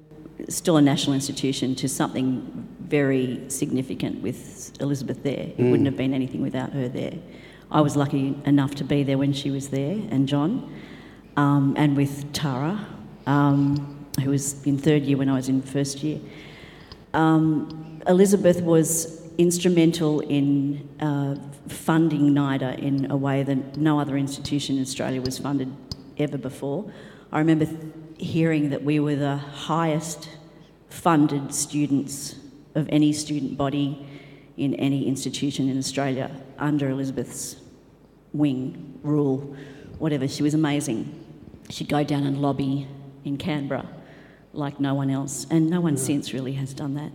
still 0.49 0.79
a 0.79 0.83
national 0.83 1.13
institution, 1.13 1.75
to 1.75 1.89
something 1.89 2.67
very 2.81 3.45
significant 3.49 4.23
with 4.23 4.73
Elizabeth 4.81 5.23
there. 5.23 5.53
It 5.59 5.59
wouldn't 5.59 5.83
mm. 5.83 5.87
have 5.87 5.97
been 5.97 6.15
anything 6.15 6.41
without 6.41 6.73
her 6.73 6.89
there. 6.89 7.19
I 7.71 7.83
was 7.83 7.95
lucky 7.95 8.35
enough 8.47 8.75
to 8.77 8.85
be 8.85 9.03
there 9.03 9.19
when 9.19 9.35
she 9.35 9.51
was 9.51 9.69
there, 9.69 9.99
and 10.11 10.27
John, 10.27 10.75
um, 11.41 11.75
and 11.79 11.97
with 11.97 12.31
Tara, 12.35 12.87
um, 13.27 14.07
who 14.23 14.31
was 14.31 14.63
in 14.67 14.77
third 14.77 15.05
year 15.05 15.17
when 15.17 15.31
I 15.31 15.35
was 15.35 15.49
in 15.49 15.63
first 15.63 16.03
year. 16.03 16.21
Um, 17.15 18.03
Elizabeth 18.07 18.61
was 18.61 19.23
instrumental 19.39 20.21
in 20.21 20.87
uh, 21.01 21.37
funding 21.69 22.35
NIDA 22.35 22.79
in 22.79 23.11
a 23.11 23.17
way 23.17 23.43
that 23.43 23.79
no 23.79 23.99
other 23.99 24.19
institution 24.19 24.77
in 24.77 24.83
Australia 24.83 25.23
was 25.23 25.39
funded 25.39 25.75
ever 26.19 26.37
before. 26.37 26.93
I 27.33 27.39
remember 27.39 27.65
th- 27.65 27.79
hearing 28.19 28.69
that 28.71 28.83
we 28.83 29.01
were 29.01 29.17
the 29.17 29.39
highest 29.39 30.29
funded 30.91 31.55
students 31.55 32.37
of 32.75 32.87
any 32.91 33.15
student 33.15 33.57
body 33.57 34.07
in 34.59 34.75
any 34.75 35.09
institution 35.09 35.71
in 35.71 35.79
Australia 35.79 36.31
under 36.59 36.91
Elizabeth's 36.91 37.57
wing, 38.35 38.99
rule, 39.03 39.57
whatever. 39.99 40.29
She 40.29 40.43
was 40.43 40.53
amazing. 40.53 41.20
She'd 41.71 41.89
go 41.89 42.05
down 42.05 42.25
and 42.25 42.41
lobby 42.43 42.87
in 43.25 43.37
Canberra 43.37 43.87
like 44.53 44.81
no 44.81 44.95
one 44.95 45.11
else, 45.11 45.47
and 45.51 45.71
no 45.71 45.81
one 45.81 45.97
since 45.97 46.33
really 46.33 46.53
has 46.55 46.75
done 46.75 46.95
that. 46.95 47.13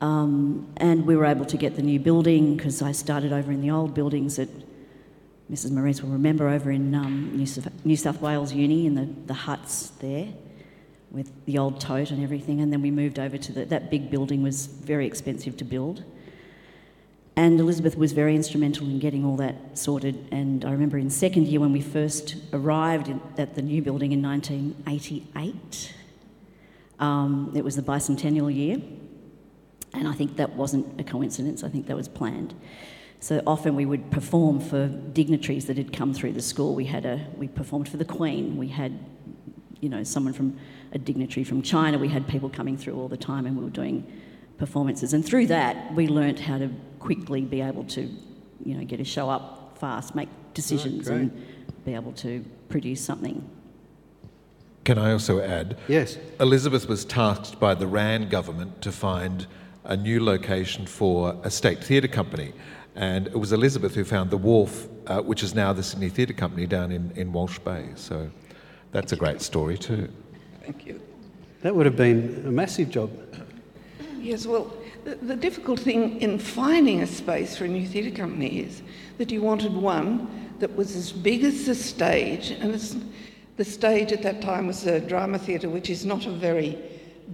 Um, 0.00 0.72
and 0.78 1.06
we 1.06 1.16
were 1.16 1.26
able 1.26 1.44
to 1.46 1.56
get 1.56 1.76
the 1.76 1.82
new 1.82 2.00
building 2.00 2.56
because 2.56 2.82
I 2.82 2.92
started 2.92 3.32
over 3.32 3.52
in 3.52 3.60
the 3.60 3.70
old 3.70 3.94
buildings 3.94 4.38
at 4.38 4.48
Mrs. 5.50 5.72
Morice 5.72 6.02
will 6.02 6.10
remember 6.10 6.48
over 6.48 6.70
in 6.70 6.94
um, 6.94 7.36
New, 7.36 7.46
South, 7.46 7.70
New 7.84 7.96
South 7.96 8.20
Wales 8.20 8.52
Uni 8.52 8.86
in 8.86 8.94
the, 8.94 9.08
the 9.26 9.34
huts 9.34 9.90
there 10.00 10.28
with 11.10 11.30
the 11.44 11.58
old 11.58 11.80
tote 11.80 12.10
and 12.10 12.22
everything. 12.22 12.60
And 12.60 12.72
then 12.72 12.80
we 12.80 12.90
moved 12.90 13.18
over 13.18 13.36
to 13.36 13.52
the, 13.52 13.64
that 13.66 13.90
big 13.90 14.10
building 14.10 14.42
was 14.42 14.66
very 14.66 15.06
expensive 15.06 15.56
to 15.58 15.64
build. 15.64 16.02
And 17.36 17.58
Elizabeth 17.58 17.96
was 17.96 18.12
very 18.12 18.36
instrumental 18.36 18.86
in 18.86 19.00
getting 19.00 19.24
all 19.24 19.36
that 19.36 19.76
sorted. 19.76 20.28
And 20.30 20.64
I 20.64 20.70
remember 20.70 20.98
in 20.98 21.10
second 21.10 21.48
year 21.48 21.58
when 21.58 21.72
we 21.72 21.80
first 21.80 22.36
arrived 22.52 23.08
in, 23.08 23.20
at 23.36 23.56
the 23.56 23.62
new 23.62 23.82
building 23.82 24.12
in 24.12 24.22
1988, 24.22 25.94
um, 27.00 27.52
it 27.56 27.64
was 27.64 27.74
the 27.74 27.82
bicentennial 27.82 28.54
year. 28.54 28.80
And 29.94 30.06
I 30.06 30.12
think 30.12 30.36
that 30.36 30.54
wasn't 30.54 31.00
a 31.00 31.04
coincidence, 31.04 31.64
I 31.64 31.68
think 31.68 31.86
that 31.86 31.96
was 31.96 32.08
planned. 32.08 32.54
So 33.20 33.42
often 33.46 33.74
we 33.74 33.86
would 33.86 34.10
perform 34.10 34.60
for 34.60 34.86
dignitaries 34.86 35.66
that 35.66 35.76
had 35.76 35.92
come 35.92 36.12
through 36.12 36.32
the 36.32 36.42
school. 36.42 36.74
We 36.74 36.84
had 36.84 37.06
a 37.06 37.26
we 37.36 37.48
performed 37.48 37.88
for 37.88 37.96
the 37.96 38.04
Queen. 38.04 38.58
We 38.58 38.68
had, 38.68 38.98
you 39.80 39.88
know, 39.88 40.04
someone 40.04 40.34
from 40.34 40.58
a 40.92 40.98
dignitary 40.98 41.42
from 41.42 41.62
China. 41.62 41.96
We 41.96 42.08
had 42.08 42.28
people 42.28 42.50
coming 42.50 42.76
through 42.76 42.96
all 42.96 43.08
the 43.08 43.16
time, 43.16 43.46
and 43.46 43.56
we 43.56 43.64
were 43.64 43.70
doing 43.70 44.06
performances. 44.58 45.12
And 45.12 45.24
through 45.24 45.46
that, 45.48 45.94
we 45.94 46.08
learnt 46.08 46.40
how 46.40 46.58
to 46.58 46.70
quickly 46.98 47.42
be 47.42 47.60
able 47.60 47.84
to, 47.84 48.02
you 48.64 48.74
know, 48.74 48.84
get 48.84 49.00
a 49.00 49.04
show 49.04 49.28
up 49.28 49.76
fast, 49.78 50.14
make 50.14 50.28
decisions, 50.54 51.08
great. 51.08 51.20
and 51.20 51.46
be 51.84 51.94
able 51.94 52.12
to 52.12 52.44
produce 52.68 53.00
something. 53.00 53.48
Can 54.84 54.98
I 54.98 55.12
also 55.12 55.40
add? 55.40 55.78
Yes. 55.88 56.18
Elizabeth 56.40 56.88
was 56.88 57.04
tasked 57.04 57.58
by 57.58 57.74
the 57.74 57.86
Wran 57.86 58.28
government 58.28 58.82
to 58.82 58.92
find 58.92 59.46
a 59.84 59.96
new 59.96 60.22
location 60.22 60.86
for 60.86 61.38
a 61.42 61.50
state 61.50 61.82
theatre 61.82 62.08
company. 62.08 62.52
And 62.94 63.26
it 63.26 63.38
was 63.38 63.52
Elizabeth 63.52 63.94
who 63.94 64.04
found 64.04 64.30
the 64.30 64.36
Wharf, 64.36 64.88
uh, 65.06 65.20
which 65.20 65.42
is 65.42 65.54
now 65.54 65.72
the 65.72 65.82
Sydney 65.82 66.08
Theatre 66.08 66.32
Company 66.32 66.66
down 66.66 66.92
in, 66.92 67.12
in 67.16 67.32
Walsh 67.32 67.58
Bay. 67.58 67.88
So 67.96 68.30
that's 68.92 69.12
a 69.12 69.16
great 69.16 69.42
story 69.42 69.76
too. 69.76 70.08
Thank 70.62 70.86
you. 70.86 71.00
That 71.62 71.74
would 71.74 71.86
have 71.86 71.96
been 71.96 72.44
a 72.46 72.50
massive 72.50 72.90
job. 72.90 73.10
Yes, 74.24 74.46
well, 74.46 74.72
the, 75.04 75.16
the 75.16 75.36
difficult 75.36 75.78
thing 75.78 76.18
in 76.22 76.38
finding 76.38 77.02
a 77.02 77.06
space 77.06 77.58
for 77.58 77.66
a 77.66 77.68
new 77.68 77.86
theatre 77.86 78.16
company 78.16 78.60
is 78.60 78.80
that 79.18 79.30
you 79.30 79.42
wanted 79.42 79.74
one 79.74 80.50
that 80.60 80.74
was 80.74 80.96
as 80.96 81.12
big 81.12 81.44
as 81.44 81.66
the 81.66 81.74
stage, 81.74 82.50
and 82.50 82.72
the 83.58 83.64
stage 83.66 84.12
at 84.12 84.22
that 84.22 84.40
time 84.40 84.66
was 84.66 84.86
a 84.86 84.98
drama 84.98 85.38
theatre, 85.38 85.68
which 85.68 85.90
is 85.90 86.06
not 86.06 86.24
a 86.24 86.30
very 86.30 86.78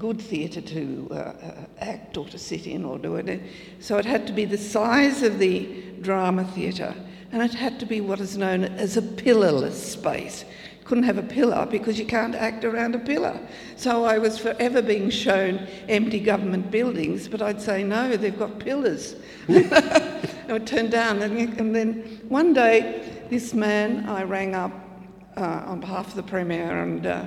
good 0.00 0.20
theatre 0.20 0.60
to 0.60 1.08
uh, 1.12 1.14
uh, 1.14 1.66
act 1.78 2.16
or 2.16 2.26
to 2.26 2.38
sit 2.38 2.66
in 2.66 2.84
or 2.84 2.98
do 2.98 3.14
it. 3.14 3.40
So 3.78 3.96
it 3.98 4.04
had 4.04 4.26
to 4.26 4.32
be 4.32 4.44
the 4.44 4.58
size 4.58 5.22
of 5.22 5.38
the 5.38 5.68
drama 6.00 6.44
theatre, 6.44 6.92
and 7.30 7.40
it 7.40 7.54
had 7.54 7.78
to 7.78 7.86
be 7.86 8.00
what 8.00 8.18
is 8.18 8.36
known 8.36 8.64
as 8.64 8.96
a 8.96 9.02
pillarless 9.02 9.80
space. 9.92 10.44
Couldn't 10.90 11.04
have 11.04 11.18
a 11.18 11.22
pillar 11.22 11.68
because 11.70 12.00
you 12.00 12.04
can't 12.04 12.34
act 12.34 12.64
around 12.64 12.96
a 12.96 12.98
pillar. 12.98 13.38
So 13.76 14.04
I 14.04 14.18
was 14.18 14.40
forever 14.40 14.82
being 14.82 15.08
shown 15.08 15.68
empty 15.88 16.18
government 16.18 16.72
buildings, 16.72 17.28
but 17.28 17.40
I'd 17.40 17.62
say 17.62 17.84
no, 17.84 18.16
they've 18.16 18.36
got 18.36 18.58
pillars. 18.58 19.14
I 19.48 20.48
would 20.48 20.66
turn 20.66 20.90
down, 20.90 21.22
and, 21.22 21.72
then 21.72 22.20
one 22.28 22.52
day, 22.52 23.24
this 23.30 23.54
man 23.54 24.08
I 24.08 24.24
rang 24.24 24.56
up 24.56 24.72
uh, 25.36 25.62
on 25.64 25.78
behalf 25.78 26.08
of 26.08 26.16
the 26.16 26.24
Premier, 26.24 26.82
and 26.82 27.06
uh, 27.06 27.26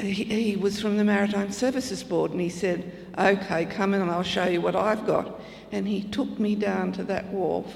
he, 0.00 0.24
he 0.24 0.56
was 0.56 0.80
from 0.80 0.96
the 0.96 1.04
Maritime 1.04 1.52
Services 1.52 2.02
Board, 2.02 2.32
and 2.32 2.40
he 2.40 2.48
said, 2.48 2.92
Okay, 3.16 3.66
come 3.66 3.94
in 3.94 4.02
and 4.02 4.10
I'll 4.10 4.24
show 4.24 4.46
you 4.46 4.60
what 4.60 4.74
I've 4.74 5.06
got. 5.06 5.40
And 5.70 5.86
he 5.86 6.02
took 6.02 6.40
me 6.40 6.56
down 6.56 6.90
to 6.94 7.04
that 7.04 7.26
wharf, 7.26 7.72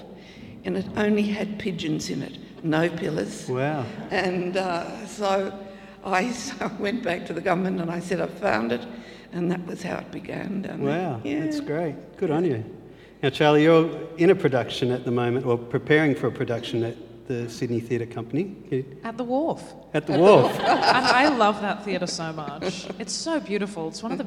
and 0.65 0.77
it 0.77 0.87
only 0.97 1.23
had 1.23 1.61
pigeons 1.61 2.11
in 2.11 2.21
it, 2.21 2.37
no 2.65 2.89
pillars. 2.89 3.49
Wow. 3.49 3.85
And 4.11 4.57
uh, 4.57 5.07
so 5.07 5.53
I 6.05 6.31
so 6.33 6.71
went 6.79 7.03
back 7.03 7.27
to 7.27 7.33
the 7.33 7.41
government 7.41 7.81
and 7.81 7.91
I 7.91 8.01
said, 8.01 8.21
I 8.21 8.27
found 8.27 8.73
it, 8.73 8.85
and 9.33 9.51
that 9.51 9.67
was 9.67 9.83
how 9.83 9.97
it 9.99 10.11
began. 10.11 10.65
And, 10.69 10.85
Wow, 10.85 11.21
yeah. 11.25 11.41
that's 11.41 11.61
great. 11.61 12.17
Good 12.17 12.31
on 12.31 12.45
you. 12.45 12.65
Now, 13.23 13.31
Charlie, 13.31 13.65
you're 13.65 13.91
in 14.17 14.31
a 14.31 14.35
production 14.35 14.91
at 14.93 15.05
the 15.05 15.11
moment, 15.11 15.45
or 15.45 15.59
preparing 15.59 16.15
for 16.15 16.29
a 16.29 16.33
production 16.33 16.85
at 16.85 16.97
the 17.27 17.49
Sydney 17.51 17.81
Theatre 17.81 18.07
Company 18.07 18.57
You- 18.71 18.85
At 19.05 19.17
the 19.19 19.25
wharf. 19.25 19.63
at 19.93 20.07
the 20.07 20.17
Wharf. 20.19 20.53
and 20.61 21.07
I 21.07 21.29
love 21.29 21.61
that 21.61 21.85
theatre 21.85 22.07
so 22.07 22.33
much. 22.33 22.87
It's 22.99 23.13
so 23.13 23.39
beautiful. 23.41 23.89
It's 23.89 24.03
one 24.03 24.13
of 24.13 24.19
the 24.19 24.27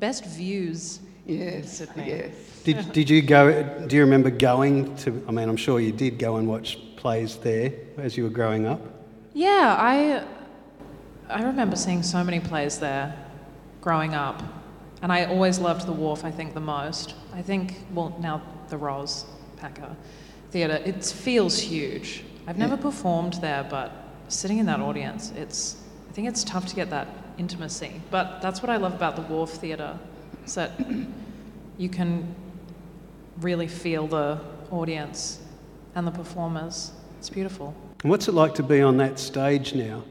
best 0.00 0.24
views. 0.26 1.00
Yes, 1.24 1.78
Sydney. 1.78 2.08
yes. 2.08 2.34
Did, 2.64 2.92
did 2.92 3.08
you 3.08 3.22
go? 3.22 3.62
Do 3.86 3.94
you 3.96 4.02
remember 4.02 4.28
going 4.28 4.94
to? 4.96 5.24
I 5.28 5.30
mean, 5.30 5.48
I'm 5.48 5.56
sure 5.56 5.78
you 5.80 5.92
did 5.92 6.18
go 6.18 6.36
and 6.36 6.48
watch 6.48 6.78
plays 7.02 7.36
there 7.38 7.72
as 7.98 8.16
you 8.16 8.22
were 8.22 8.30
growing 8.30 8.64
up. 8.64 8.80
Yeah, 9.34 9.76
I 9.76 10.24
I 11.28 11.42
remember 11.42 11.74
seeing 11.74 12.02
so 12.04 12.22
many 12.22 12.38
plays 12.38 12.78
there 12.78 13.12
growing 13.80 14.14
up. 14.14 14.40
And 15.02 15.10
I 15.12 15.24
always 15.24 15.58
loved 15.58 15.84
the 15.86 15.92
wharf, 15.92 16.24
I 16.24 16.30
think, 16.30 16.54
the 16.54 16.60
most. 16.60 17.16
I 17.34 17.42
think, 17.42 17.74
well, 17.92 18.16
now 18.20 18.40
the 18.68 18.76
Ros 18.76 19.26
Packer 19.56 19.96
Theatre, 20.52 20.80
it 20.84 21.04
feels 21.04 21.58
huge. 21.58 22.22
I've 22.46 22.58
never 22.58 22.76
performed 22.76 23.34
there, 23.34 23.66
but 23.68 23.90
sitting 24.28 24.58
in 24.58 24.66
that 24.66 24.78
audience, 24.78 25.32
it's, 25.36 25.76
I 26.08 26.12
think 26.12 26.28
it's 26.28 26.44
tough 26.44 26.66
to 26.66 26.76
get 26.76 26.88
that 26.90 27.08
intimacy. 27.36 28.00
But 28.12 28.40
that's 28.40 28.62
what 28.62 28.70
I 28.70 28.76
love 28.76 28.94
about 28.94 29.16
the 29.16 29.22
Wharf 29.22 29.50
Theatre, 29.50 29.98
is 30.44 30.54
that 30.54 30.70
you 31.78 31.88
can 31.88 32.32
really 33.40 33.66
feel 33.66 34.06
the 34.06 34.38
audience 34.70 35.40
and 35.94 36.06
the 36.06 36.10
performers. 36.10 36.92
It's 37.18 37.30
beautiful. 37.30 37.74
And 38.02 38.10
what's 38.10 38.28
it 38.28 38.34
like 38.34 38.54
to 38.56 38.62
be 38.62 38.80
on 38.80 38.96
that 38.98 39.18
stage 39.18 39.74
now? 39.74 40.04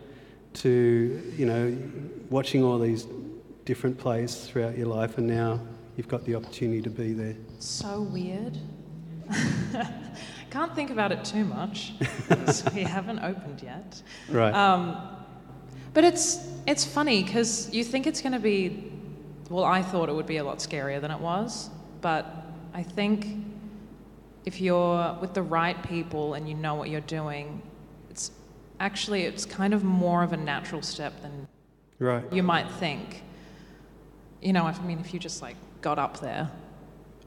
To, 0.53 1.33
you 1.37 1.45
know, 1.45 1.77
watching 2.29 2.63
all 2.63 2.77
these 2.79 3.07
different 3.65 3.97
plays 3.97 4.35
throughout 4.47 4.77
your 4.77 4.87
life, 4.87 5.17
and 5.17 5.27
now 5.27 5.61
you've 5.95 6.07
got 6.07 6.25
the 6.25 6.35
opportunity 6.35 6.81
to 6.81 6.89
be 6.89 7.13
there. 7.13 7.35
So 7.59 8.01
weird. 8.01 8.57
Can't 10.49 10.75
think 10.75 10.89
about 10.89 11.11
it 11.11 11.23
too 11.23 11.45
much. 11.45 11.93
we 12.75 12.83
haven't 12.83 13.19
opened 13.19 13.63
yet. 13.63 14.01
Right. 14.29 14.53
Um, 14.53 14.97
but 15.93 16.03
it's 16.03 16.47
it's 16.67 16.85
funny 16.85 17.23
because 17.23 17.73
you 17.73 17.83
think 17.83 18.07
it's 18.07 18.21
going 18.21 18.33
to 18.33 18.39
be. 18.39 18.91
Well, 19.49 19.65
I 19.65 19.81
thought 19.81 20.07
it 20.07 20.15
would 20.15 20.27
be 20.27 20.37
a 20.37 20.43
lot 20.43 20.59
scarier 20.59 21.01
than 21.01 21.11
it 21.11 21.19
was, 21.19 21.69
but 21.99 22.25
I 22.73 22.83
think 22.83 23.27
if 24.45 24.59
you're 24.59 25.17
with 25.21 25.33
the 25.33 25.41
right 25.41 25.81
people 25.83 26.33
and 26.33 26.47
you 26.47 26.55
know 26.55 26.75
what 26.75 26.89
you're 26.89 27.01
doing, 27.01 27.61
it's 28.09 28.31
actually 28.79 29.23
it's 29.23 29.45
kind 29.45 29.73
of 29.73 29.83
more 29.83 30.23
of 30.23 30.33
a 30.33 30.37
natural 30.37 30.81
step 30.81 31.21
than 31.21 31.47
right. 31.99 32.23
you 32.31 32.43
might 32.43 32.69
think. 32.71 33.23
You 34.41 34.53
know, 34.53 34.65
I 34.65 34.77
mean, 34.81 34.99
if 34.99 35.13
you 35.13 35.19
just 35.19 35.41
like 35.41 35.55
got 35.81 35.99
up 35.99 36.19
there 36.19 36.49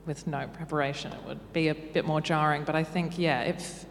with 0.07 0.27
no 0.27 0.47
preparation, 0.49 1.13
it 1.13 1.21
would 1.27 1.53
be 1.53 1.69
a 1.69 1.75
bit 1.75 2.05
more 2.05 2.21
jarring. 2.21 2.65
But 2.65 2.75
I 2.75 2.83
think, 2.83 3.19
yeah, 3.19 3.43
if 3.43 3.87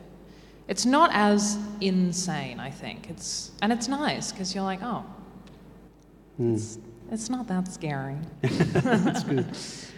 it's 0.67 0.85
not 0.85 1.09
as 1.13 1.57
insane, 1.81 2.59
I 2.59 2.69
think 2.69 3.09
it's 3.09 3.51
and 3.61 3.71
it's 3.71 3.87
nice 3.87 4.31
because 4.31 4.53
you're 4.53 4.63
like, 4.63 4.81
oh, 4.83 5.05
hmm. 6.37 6.55
it's, 6.55 6.77
it's 7.11 7.29
not 7.29 7.47
that 7.47 7.67
scary. 7.67 8.17
That's 8.41 9.23
good. 9.23 9.45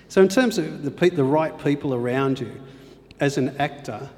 So, 0.07 0.21
in 0.21 0.27
terms 0.27 0.57
of 0.57 0.83
the, 0.83 0.91
pe- 0.91 1.09
the 1.09 1.23
right 1.23 1.57
people 1.63 1.93
around 1.93 2.39
you, 2.39 2.61
as 3.19 3.37
an 3.37 3.55
actor, 3.57 4.09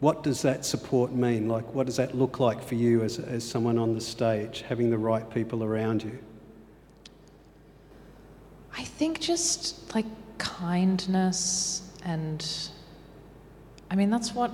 what 0.00 0.22
does 0.22 0.42
that 0.42 0.64
support 0.64 1.12
mean? 1.12 1.48
Like, 1.48 1.74
what 1.74 1.86
does 1.86 1.96
that 1.96 2.14
look 2.14 2.40
like 2.40 2.62
for 2.62 2.74
you 2.74 3.02
as, 3.02 3.18
as 3.18 3.48
someone 3.48 3.78
on 3.78 3.94
the 3.94 4.00
stage, 4.00 4.64
having 4.66 4.90
the 4.90 4.98
right 4.98 5.28
people 5.30 5.62
around 5.62 6.02
you? 6.02 6.18
I 8.76 8.84
think 8.84 9.20
just 9.20 9.94
like 9.94 10.06
kindness 10.38 11.82
and 12.04 12.70
I 13.90 13.94
mean 13.94 14.08
that's 14.08 14.34
what 14.34 14.52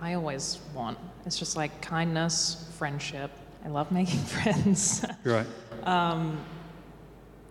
I 0.00 0.14
always 0.14 0.58
want. 0.74 0.98
It's 1.26 1.38
just 1.38 1.56
like 1.56 1.80
kindness, 1.80 2.70
friendship. 2.76 3.30
I 3.64 3.68
love 3.68 3.90
making 3.90 4.20
friends. 4.20 5.04
Right. 5.24 5.46
Um, 5.84 6.38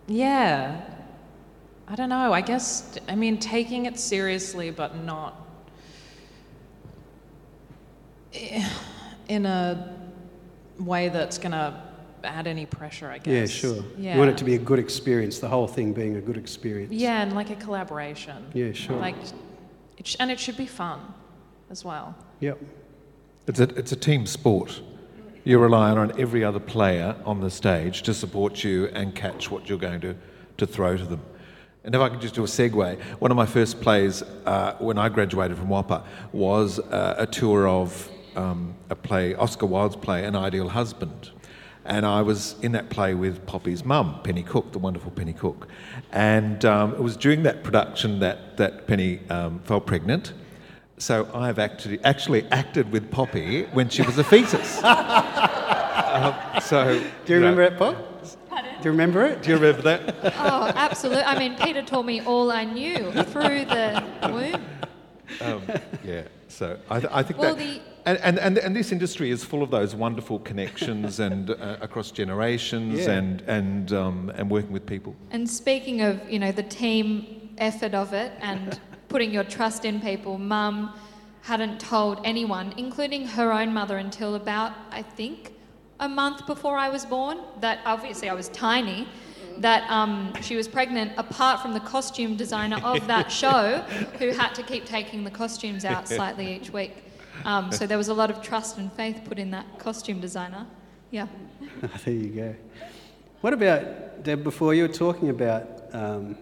yeah. 0.06 0.80
I 1.86 1.94
don't 1.96 2.08
know. 2.08 2.32
I 2.32 2.40
guess 2.40 2.98
I 3.08 3.14
mean 3.14 3.38
taking 3.38 3.86
it 3.86 3.98
seriously 3.98 4.70
but 4.70 4.96
not 4.96 5.40
in 9.28 9.46
a 9.46 9.96
way 10.78 11.08
that's 11.08 11.38
going 11.38 11.52
to 11.52 11.80
add 12.24 12.46
any 12.46 12.66
pressure, 12.66 13.08
I 13.08 13.18
guess. 13.18 13.32
Yeah, 13.32 13.46
sure. 13.46 13.84
Yeah. 13.98 14.14
You 14.14 14.18
want 14.18 14.30
it 14.30 14.38
to 14.38 14.44
be 14.44 14.54
a 14.54 14.58
good 14.58 14.78
experience, 14.78 15.38
the 15.38 15.48
whole 15.48 15.66
thing 15.66 15.92
being 15.92 16.16
a 16.16 16.20
good 16.20 16.36
experience. 16.36 16.92
Yeah, 16.92 17.22
and 17.22 17.34
like 17.34 17.50
a 17.50 17.56
collaboration. 17.56 18.46
Yeah, 18.54 18.72
sure. 18.72 18.96
Like, 18.96 19.16
it 19.98 20.06
sh- 20.06 20.16
and 20.18 20.30
it 20.30 20.40
should 20.40 20.56
be 20.56 20.66
fun 20.66 21.00
as 21.70 21.84
well. 21.84 22.14
Yep. 22.40 22.58
It's 23.46 23.60
a, 23.60 23.64
it's 23.78 23.92
a 23.92 23.96
team 23.96 24.26
sport. 24.26 24.80
You're 25.44 25.60
relying 25.60 25.98
on 25.98 26.18
every 26.18 26.42
other 26.42 26.60
player 26.60 27.14
on 27.26 27.40
the 27.40 27.50
stage 27.50 28.02
to 28.02 28.14
support 28.14 28.64
you 28.64 28.86
and 28.86 29.14
catch 29.14 29.50
what 29.50 29.68
you're 29.68 29.78
going 29.78 30.00
to, 30.00 30.16
to 30.56 30.66
throw 30.66 30.96
to 30.96 31.04
them. 31.04 31.20
And 31.84 31.94
if 31.94 32.00
I 32.00 32.08
could 32.08 32.20
just 32.22 32.34
do 32.34 32.42
a 32.42 32.46
segue, 32.46 32.98
one 33.18 33.30
of 33.30 33.36
my 33.36 33.44
first 33.44 33.80
plays 33.82 34.22
uh, 34.46 34.74
when 34.78 34.96
I 34.96 35.10
graduated 35.10 35.58
from 35.58 35.68
WAAPA 35.68 36.02
was 36.32 36.78
uh, 36.78 37.16
a 37.18 37.26
tour 37.26 37.68
of 37.68 38.10
um, 38.36 38.74
a 38.88 38.94
play, 38.96 39.34
Oscar 39.34 39.66
Wilde's 39.66 39.96
play, 39.96 40.24
An 40.24 40.34
Ideal 40.34 40.70
Husband. 40.70 41.30
And 41.84 42.06
I 42.06 42.22
was 42.22 42.56
in 42.62 42.72
that 42.72 42.88
play 42.88 43.12
with 43.12 43.44
Poppy's 43.44 43.84
mum, 43.84 44.20
Penny 44.24 44.42
Cook, 44.42 44.72
the 44.72 44.78
wonderful 44.78 45.10
Penny 45.10 45.34
Cook. 45.34 45.68
And 46.10 46.64
um, 46.64 46.94
it 46.94 47.02
was 47.02 47.18
during 47.18 47.42
that 47.42 47.62
production 47.62 48.20
that, 48.20 48.56
that 48.56 48.86
Penny 48.86 49.20
um, 49.28 49.58
fell 49.64 49.82
pregnant. 49.82 50.32
So 50.96 51.28
I've 51.34 51.58
actually, 51.58 52.02
actually 52.02 52.44
acted 52.46 52.90
with 52.92 53.10
Poppy 53.10 53.64
when 53.74 53.90
she 53.90 54.00
was 54.00 54.16
a 54.16 54.24
fetus. 54.24 54.82
Um, 54.82 56.34
so, 56.62 56.98
Do 57.26 57.34
you 57.34 57.40
know- 57.40 57.50
remember 57.50 57.62
it, 57.62 57.78
Bob? 57.78 58.13
Do 58.84 58.88
you 58.88 58.92
remember 58.92 59.24
it? 59.24 59.40
Do 59.40 59.48
you 59.48 59.56
remember 59.56 59.80
that? 59.80 60.34
Oh, 60.36 60.70
absolutely. 60.76 61.22
I 61.22 61.38
mean, 61.38 61.56
Peter 61.56 61.80
taught 61.80 62.04
me 62.04 62.20
all 62.20 62.52
I 62.52 62.64
knew 62.64 63.10
through 63.32 63.64
the 63.64 64.04
womb. 64.30 64.62
Um, 65.40 65.62
yeah. 66.04 66.24
So 66.48 66.78
I, 66.90 67.00
th- 67.00 67.10
I 67.10 67.22
think 67.22 67.38
Well, 67.40 67.54
that, 67.54 67.64
the- 67.64 67.80
and, 68.04 68.18
and, 68.18 68.38
and, 68.38 68.58
and 68.58 68.76
this 68.76 68.92
industry 68.92 69.30
is 69.30 69.42
full 69.42 69.62
of 69.62 69.70
those 69.70 69.94
wonderful 69.94 70.38
connections 70.40 71.18
and 71.18 71.48
uh, 71.48 71.78
across 71.80 72.10
generations 72.10 73.06
Yeah. 73.06 73.12
and 73.12 73.40
and 73.46 73.90
um, 73.94 74.30
and 74.34 74.50
working 74.50 74.72
with 74.72 74.84
people. 74.84 75.16
And 75.30 75.48
speaking 75.48 76.02
of, 76.02 76.20
you 76.30 76.38
know, 76.38 76.52
the 76.52 76.62
team 76.62 77.48
effort 77.56 77.94
of 77.94 78.12
it 78.12 78.32
and 78.42 78.78
putting 79.08 79.30
your 79.30 79.44
trust 79.44 79.86
in 79.86 79.98
people, 79.98 80.36
Mum 80.36 80.92
hadn't 81.40 81.80
told 81.80 82.20
anyone, 82.22 82.74
including 82.76 83.28
her 83.28 83.50
own 83.50 83.72
mother, 83.72 83.96
until 83.96 84.34
about, 84.34 84.72
I 84.90 85.00
think, 85.00 85.53
a 86.00 86.08
month 86.08 86.46
before 86.46 86.76
I 86.76 86.88
was 86.88 87.04
born. 87.04 87.38
That 87.60 87.80
obviously 87.84 88.28
I 88.28 88.34
was 88.34 88.48
tiny. 88.48 89.08
That 89.58 89.88
um, 89.88 90.32
she 90.42 90.56
was 90.56 90.66
pregnant, 90.66 91.12
apart 91.16 91.60
from 91.60 91.74
the 91.74 91.80
costume 91.80 92.36
designer 92.36 92.80
of 92.82 93.06
that 93.06 93.30
show, 93.42 93.78
who 94.18 94.30
had 94.30 94.52
to 94.54 94.62
keep 94.62 94.84
taking 94.84 95.22
the 95.22 95.30
costumes 95.30 95.84
out 95.84 96.08
slightly 96.08 96.56
each 96.56 96.70
week. 96.70 97.04
Um, 97.44 97.70
so 97.70 97.86
there 97.86 97.98
was 97.98 98.08
a 98.08 98.14
lot 98.14 98.30
of 98.30 98.42
trust 98.42 98.78
and 98.78 98.92
faith 98.92 99.20
put 99.24 99.38
in 99.38 99.50
that 99.52 99.78
costume 99.78 100.20
designer. 100.20 100.66
Yeah. 101.10 101.28
there 102.04 102.14
you 102.14 102.28
go. 102.30 102.54
What 103.42 103.52
about, 103.52 104.24
Deb, 104.24 104.42
before 104.42 104.74
you 104.74 104.82
were 104.82 104.94
talking 104.94 105.28
about 105.28 105.68
um, 105.92 106.36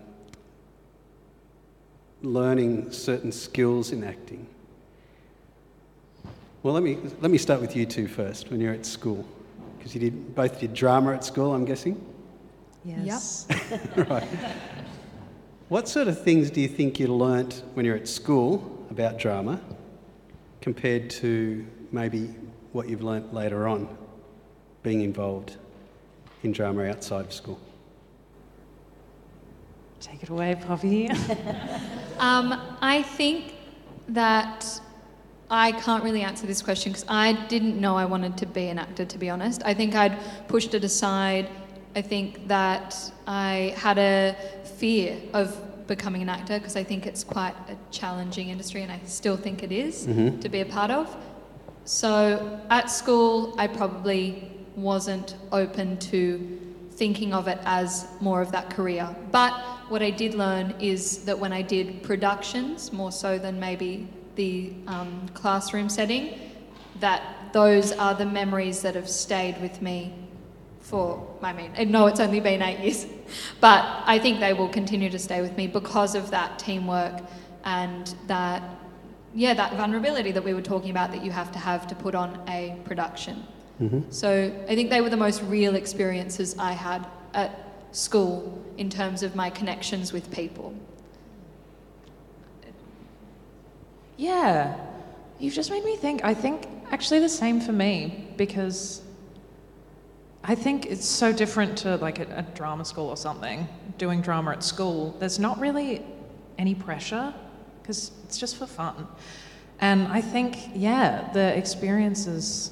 learning 2.23 2.93
certain 2.93 3.33
skills 3.33 3.93
in 3.93 4.05
acting? 4.05 4.47
Well, 6.62 6.75
let 6.75 6.83
me, 6.83 6.97
let 7.21 7.31
me 7.31 7.38
start 7.38 7.61
with 7.61 7.75
you 7.75 7.85
two 7.85 8.07
first 8.07 8.51
when 8.51 8.61
you're 8.61 8.73
at 8.73 8.87
school. 8.87 9.27
Because 9.83 9.97
you 9.97 10.01
did, 10.01 10.37
both 10.37 10.61
did 10.61 10.75
drama 10.75 11.12
at 11.12 11.25
school, 11.25 11.53
I'm 11.53 11.64
guessing. 11.64 12.01
Yes. 12.85 13.49
right. 13.97 14.29
What 15.68 15.88
sort 15.88 16.07
of 16.07 16.23
things 16.23 16.53
do 16.53 16.61
you 16.61 16.68
think 16.68 17.01
you 17.01 17.09
learnt 17.09 17.64
when 17.75 17.85
you're 17.85 17.97
at 17.97 18.07
school 18.07 18.87
about 18.90 19.18
drama 19.18 19.61
compared 20.61 21.11
to 21.11 21.66
maybe 21.90 22.33
what 22.71 22.88
you've 22.88 23.03
learnt 23.03 23.35
later 23.35 23.66
on 23.66 23.88
being 24.85 25.01
involved 25.01 25.57
in 26.45 26.53
drama 26.53 26.85
outside 26.85 27.25
of 27.25 27.33
school? 27.33 27.59
Take 29.99 30.23
it 30.23 30.29
away, 30.29 30.55
Poppy. 30.64 31.11
Um, 32.21 32.77
I 32.81 33.03
think 33.03 33.55
that 34.07 34.81
I 35.53 35.73
can't 35.73 36.03
really 36.03 36.23
answer 36.23 36.47
this 36.47 36.62
question 36.62 36.93
because 36.93 37.05
I 37.09 37.35
didn't 37.49 37.79
know 37.79 37.95
I 37.95 38.07
wanted 38.07 38.38
to 38.38 38.47
be 38.47 38.69
an 38.69 38.79
actor, 38.79 39.05
to 39.05 39.19
be 39.19 39.29
honest. 39.29 39.62
I 39.67 39.75
think 39.75 39.95
I'd 39.95 40.19
pushed 40.49 40.73
it 40.73 40.83
aside. 40.83 41.47
I 41.95 42.01
think 42.01 42.49
that 42.49 42.97
I 43.27 43.75
had 43.77 43.99
a 43.99 44.35
fear 44.65 45.19
of 45.35 45.87
becoming 45.87 46.23
an 46.23 46.31
actor 46.31 46.59
because 46.59 46.75
I 46.75 46.83
think 46.83 47.07
it's 47.07 47.23
quite 47.23 47.55
a 47.69 47.77
challenging 47.91 48.49
industry 48.49 48.81
and 48.81 48.91
I 48.91 49.01
still 49.05 49.37
think 49.37 49.62
it 49.62 49.71
is 49.71 50.07
mm-hmm. 50.07 50.41
to 50.41 50.49
be 50.49 50.61
a 50.61 50.65
part 50.65 50.91
of. 50.91 51.15
So 51.85 52.59
at 52.71 52.91
school, 52.91 53.55
I 53.59 53.67
probably 53.67 54.51
wasn't 54.75 55.37
open 55.53 55.99
to 55.99 56.59
thinking 56.93 57.35
of 57.35 57.47
it 57.47 57.59
as 57.67 58.07
more 58.23 58.41
of 58.41 58.53
that 58.53 58.71
career. 58.71 59.15
But 59.31 59.53
what 59.91 60.01
I 60.01 60.11
did 60.11 60.33
learn 60.33 60.75
is 60.81 61.27
that 61.27 61.38
when 61.38 61.53
I 61.53 61.61
did 61.61 62.03
productions, 62.03 62.91
more 62.91 63.12
so 63.12 63.38
than 63.38 63.61
maybe 63.61 64.09
the 64.37 64.73
um, 64.87 65.29
classroom 65.35 65.88
setting, 65.88 66.38
that 67.01 67.53
those 67.53 67.92
are 67.92 68.14
the 68.14 68.27
memories 68.27 68.83
that 68.83 68.95
have 68.95 69.09
stayed 69.09 69.61
with 69.61 69.83
me 69.83 70.14
for, 70.81 71.27
I 71.42 71.53
mean, 71.53 71.71
I 71.77 71.85
know 71.85 72.07
it's 72.07 72.21
only 72.21 72.40
been 72.40 72.61
eight 72.62 72.81
years, 72.81 73.07
but 73.61 73.85
I 74.05 74.18
think 74.18 74.40
they 74.40 74.53
will 74.53 74.68
continue 74.68 75.11
to 75.11 75.18
stay 75.18 75.40
with 75.40 75.57
me 75.57 75.66
because 75.66 76.14
of 76.14 76.31
that 76.31 76.59
teamwork 76.59 77.21
and 77.64 78.14
that, 78.27 78.62
yeah, 79.35 79.55
that 79.55 79.77
vulnerability 79.77 80.33
that 80.33 80.45
we 80.45 80.55
were 80.55 80.62
talking 80.62 80.90
about 80.90 81.12
that 81.12 81.25
you 81.25 81.31
have 81.31 81.53
to 81.53 81.59
have 81.59 81.87
to 81.87 81.95
put 81.95 82.14
on 82.14 82.42
a 82.49 82.77
production. 82.85 83.47
So 84.11 84.53
I 84.68 84.75
think 84.75 84.90
they 84.90 85.01
were 85.01 85.11
the 85.11 85.16
most 85.16 85.42
real 85.42 85.75
experiences 85.75 86.55
I 86.59 86.73
had 86.73 87.07
at 87.35 87.59
school 87.90 88.62
in 88.77 88.88
terms 88.88 89.23
of 89.23 89.35
my 89.35 89.51
connections 89.51 90.12
with 90.12 90.31
people. 90.31 90.75
Yeah, 94.23 94.77
you've 95.41 95.53
just 95.55 95.69
made 95.73 95.85
me 95.85 95.97
think. 95.97 96.25
I 96.25 96.33
think 96.33 96.69
actually 96.93 97.19
the 97.19 97.29
same 97.29 97.61
for 97.61 97.73
me 97.73 98.29
because 98.37 99.03
I 100.45 100.55
think 100.55 100.87
it's 100.87 101.05
so 101.05 101.33
different 101.33 101.77
to 101.79 101.97
like 101.97 102.21
a, 102.21 102.27
a 102.37 102.43
drama 102.55 102.85
school 102.85 103.09
or 103.09 103.17
something. 103.17 103.67
Doing 103.99 104.21
drama 104.21 104.53
at 104.53 104.63
school, 104.63 105.17
there's 105.19 105.41
not 105.41 105.59
really 105.59 106.05
any 106.57 106.73
pressure 106.77 107.35
because 107.83 108.13
it's 108.23 108.39
just 108.39 108.59
for 108.59 108.67
fun. 108.67 109.09
And 109.81 110.07
I 110.07 110.21
think, 110.21 110.57
yeah, 110.73 111.29
the 111.33 111.59
experiences 111.59 112.71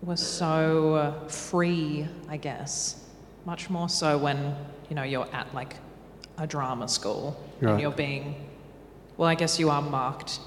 were 0.00 0.16
so 0.16 0.94
uh, 0.94 1.28
free, 1.28 2.06
I 2.26 2.38
guess. 2.38 3.04
Much 3.44 3.68
more 3.68 3.90
so 3.90 4.16
when, 4.16 4.56
you 4.88 4.96
know, 4.96 5.02
you're 5.02 5.28
at 5.34 5.54
like 5.54 5.76
a 6.38 6.46
drama 6.46 6.88
school 6.88 7.38
Right. 7.60 7.72
and 7.72 7.80
you're 7.82 7.90
being, 7.90 8.34
well, 9.18 9.28
I 9.28 9.34
guess 9.34 9.58
you 9.58 9.68
are 9.68 9.82
marked 9.82 10.40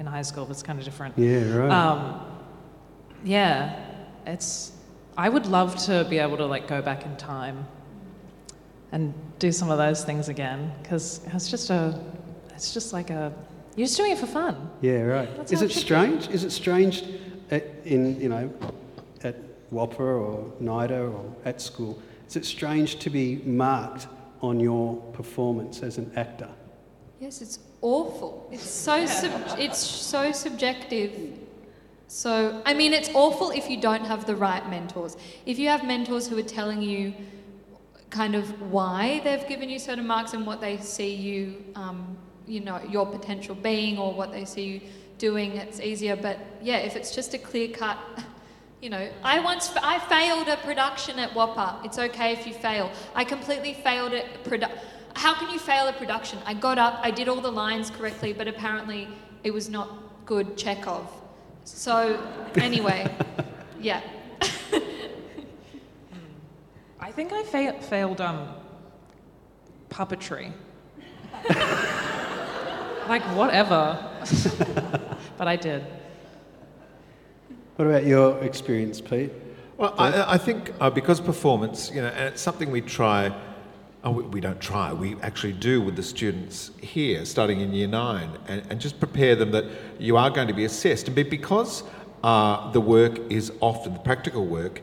in 0.00 0.06
high 0.06 0.22
school, 0.22 0.46
but 0.46 0.52
it's 0.52 0.62
kind 0.62 0.78
of 0.78 0.84
different. 0.84 1.16
Yeah, 1.16 1.54
right. 1.54 1.70
Um, 1.70 2.20
yeah, 3.22 3.84
it's. 4.26 4.72
I 5.16 5.28
would 5.28 5.46
love 5.46 5.76
to 5.84 6.06
be 6.08 6.18
able 6.18 6.38
to 6.38 6.46
like 6.46 6.66
go 6.66 6.80
back 6.80 7.04
in 7.04 7.16
time 7.16 7.66
and 8.92 9.12
do 9.38 9.52
some 9.52 9.70
of 9.70 9.78
those 9.78 10.02
things 10.04 10.28
again 10.28 10.72
because 10.82 11.20
it's 11.32 11.50
just 11.50 11.70
a. 11.70 12.00
It's 12.54 12.72
just 12.74 12.92
like 12.92 13.10
a. 13.10 13.32
You're 13.76 13.86
just 13.86 13.96
doing 13.98 14.12
it 14.12 14.18
for 14.18 14.26
fun. 14.26 14.70
Yeah, 14.80 15.02
right. 15.02 15.36
That's 15.36 15.52
Is 15.52 15.62
it 15.62 15.66
it 15.66 15.72
should 15.72 15.76
be. 15.76 15.84
strange? 15.84 16.28
Is 16.28 16.44
it 16.44 16.50
strange 16.50 17.04
at, 17.50 17.64
in, 17.84 18.20
you 18.20 18.28
know, 18.28 18.52
at 19.22 19.36
WAAPA 19.72 20.00
or 20.00 20.52
NIDA 20.60 21.12
or 21.12 21.24
at 21.44 21.60
school? 21.60 22.02
Is 22.26 22.36
it 22.36 22.44
strange 22.44 22.98
to 22.98 23.10
be 23.10 23.36
marked 23.44 24.08
on 24.40 24.58
your 24.60 24.96
performance 25.12 25.82
as 25.82 25.98
an 25.98 26.10
actor? 26.16 26.48
Yes, 27.20 27.42
it's 27.42 27.58
awful. 27.82 28.48
It's 28.52 28.68
so 28.68 29.06
sub- 29.06 29.58
it's 29.58 29.78
so 29.78 30.32
subjective. 30.32 31.12
So 32.08 32.60
I 32.66 32.74
mean, 32.74 32.92
it's 32.92 33.10
awful 33.14 33.50
if 33.50 33.70
you 33.70 33.80
don't 33.80 34.04
have 34.04 34.26
the 34.26 34.36
right 34.36 34.68
mentors. 34.68 35.16
If 35.46 35.58
you 35.58 35.68
have 35.68 35.84
mentors 35.84 36.28
who 36.28 36.38
are 36.38 36.42
telling 36.42 36.82
you 36.82 37.14
kind 38.10 38.34
of 38.34 38.60
why 38.72 39.20
they've 39.22 39.46
given 39.46 39.70
you 39.70 39.78
certain 39.78 40.06
marks 40.06 40.34
and 40.34 40.44
what 40.44 40.60
they 40.60 40.76
see 40.78 41.14
you, 41.14 41.64
um, 41.76 42.16
you 42.46 42.60
know, 42.60 42.80
your 42.90 43.06
potential 43.06 43.54
being 43.54 43.98
or 43.98 44.12
what 44.12 44.32
they 44.32 44.44
see 44.44 44.64
you 44.64 44.80
doing, 45.18 45.56
it's 45.56 45.80
easier. 45.80 46.16
But 46.16 46.38
yeah, 46.60 46.78
if 46.78 46.96
it's 46.96 47.14
just 47.14 47.34
a 47.34 47.38
clear 47.38 47.68
cut. 47.68 47.98
You 48.82 48.88
know, 48.88 49.10
I 49.22 49.40
once 49.40 49.70
I 49.82 49.98
failed 49.98 50.48
a 50.48 50.56
production 50.56 51.18
at 51.18 51.32
WAAPA. 51.32 51.84
It's 51.84 51.98
okay 51.98 52.32
if 52.32 52.46
you 52.46 52.54
fail. 52.54 52.90
I 53.14 53.24
completely 53.24 53.74
failed 53.74 54.14
at 54.14 54.42
produ- 54.42 54.74
How 55.14 55.34
can 55.34 55.50
you 55.50 55.58
fail 55.58 55.86
a 55.88 55.92
production? 55.92 56.38
I 56.46 56.54
got 56.54 56.78
up, 56.78 57.00
I 57.02 57.10
did 57.10 57.28
all 57.28 57.40
the 57.40 57.50
lines 57.50 57.90
correctly, 57.90 58.32
but 58.32 58.48
apparently 58.48 59.08
it 59.44 59.52
was 59.52 59.68
not 59.68 60.26
good 60.26 60.56
Chekhov. 60.56 61.06
So 61.64 62.22
anyway, 62.56 63.12
yeah. 63.80 64.00
I 67.00 67.12
think 67.12 67.32
I 67.32 67.42
fa- 67.42 67.80
failed 67.80 68.20
um, 68.20 68.48
puppetry. 69.88 70.52
like 73.08 73.22
whatever, 73.36 73.98
but 75.36 75.48
I 75.48 75.56
did. 75.56 75.84
What 77.76 77.88
about 77.88 78.04
your 78.04 78.38
experience, 78.44 79.00
Pete? 79.00 79.32
Well, 79.76 79.94
I, 79.98 80.34
I 80.34 80.38
think 80.38 80.72
uh, 80.78 80.90
because 80.90 81.20
performance, 81.20 81.90
you 81.90 82.02
know, 82.02 82.08
and 82.08 82.28
it's 82.28 82.42
something 82.42 82.70
we 82.70 82.82
try. 82.82 83.34
Oh, 84.02 84.12
we, 84.12 84.40
don't 84.40 84.60
try. 84.60 84.94
We 84.94 85.16
actually 85.20 85.52
do 85.52 85.82
with 85.82 85.94
the 85.94 86.02
students 86.02 86.70
here, 86.80 87.26
starting 87.26 87.60
in 87.60 87.74
year 87.74 87.86
nine, 87.86 88.30
and, 88.48 88.62
and 88.70 88.80
just 88.80 88.98
prepare 88.98 89.36
them 89.36 89.50
that 89.50 89.66
you 89.98 90.16
are 90.16 90.30
going 90.30 90.48
to 90.48 90.54
be 90.54 90.64
assessed. 90.64 91.08
And 91.08 91.14
because 91.28 91.82
uh, 92.24 92.70
the 92.72 92.80
work 92.80 93.18
is 93.30 93.52
often 93.60 93.92
the 93.92 93.98
practical 93.98 94.46
work, 94.46 94.80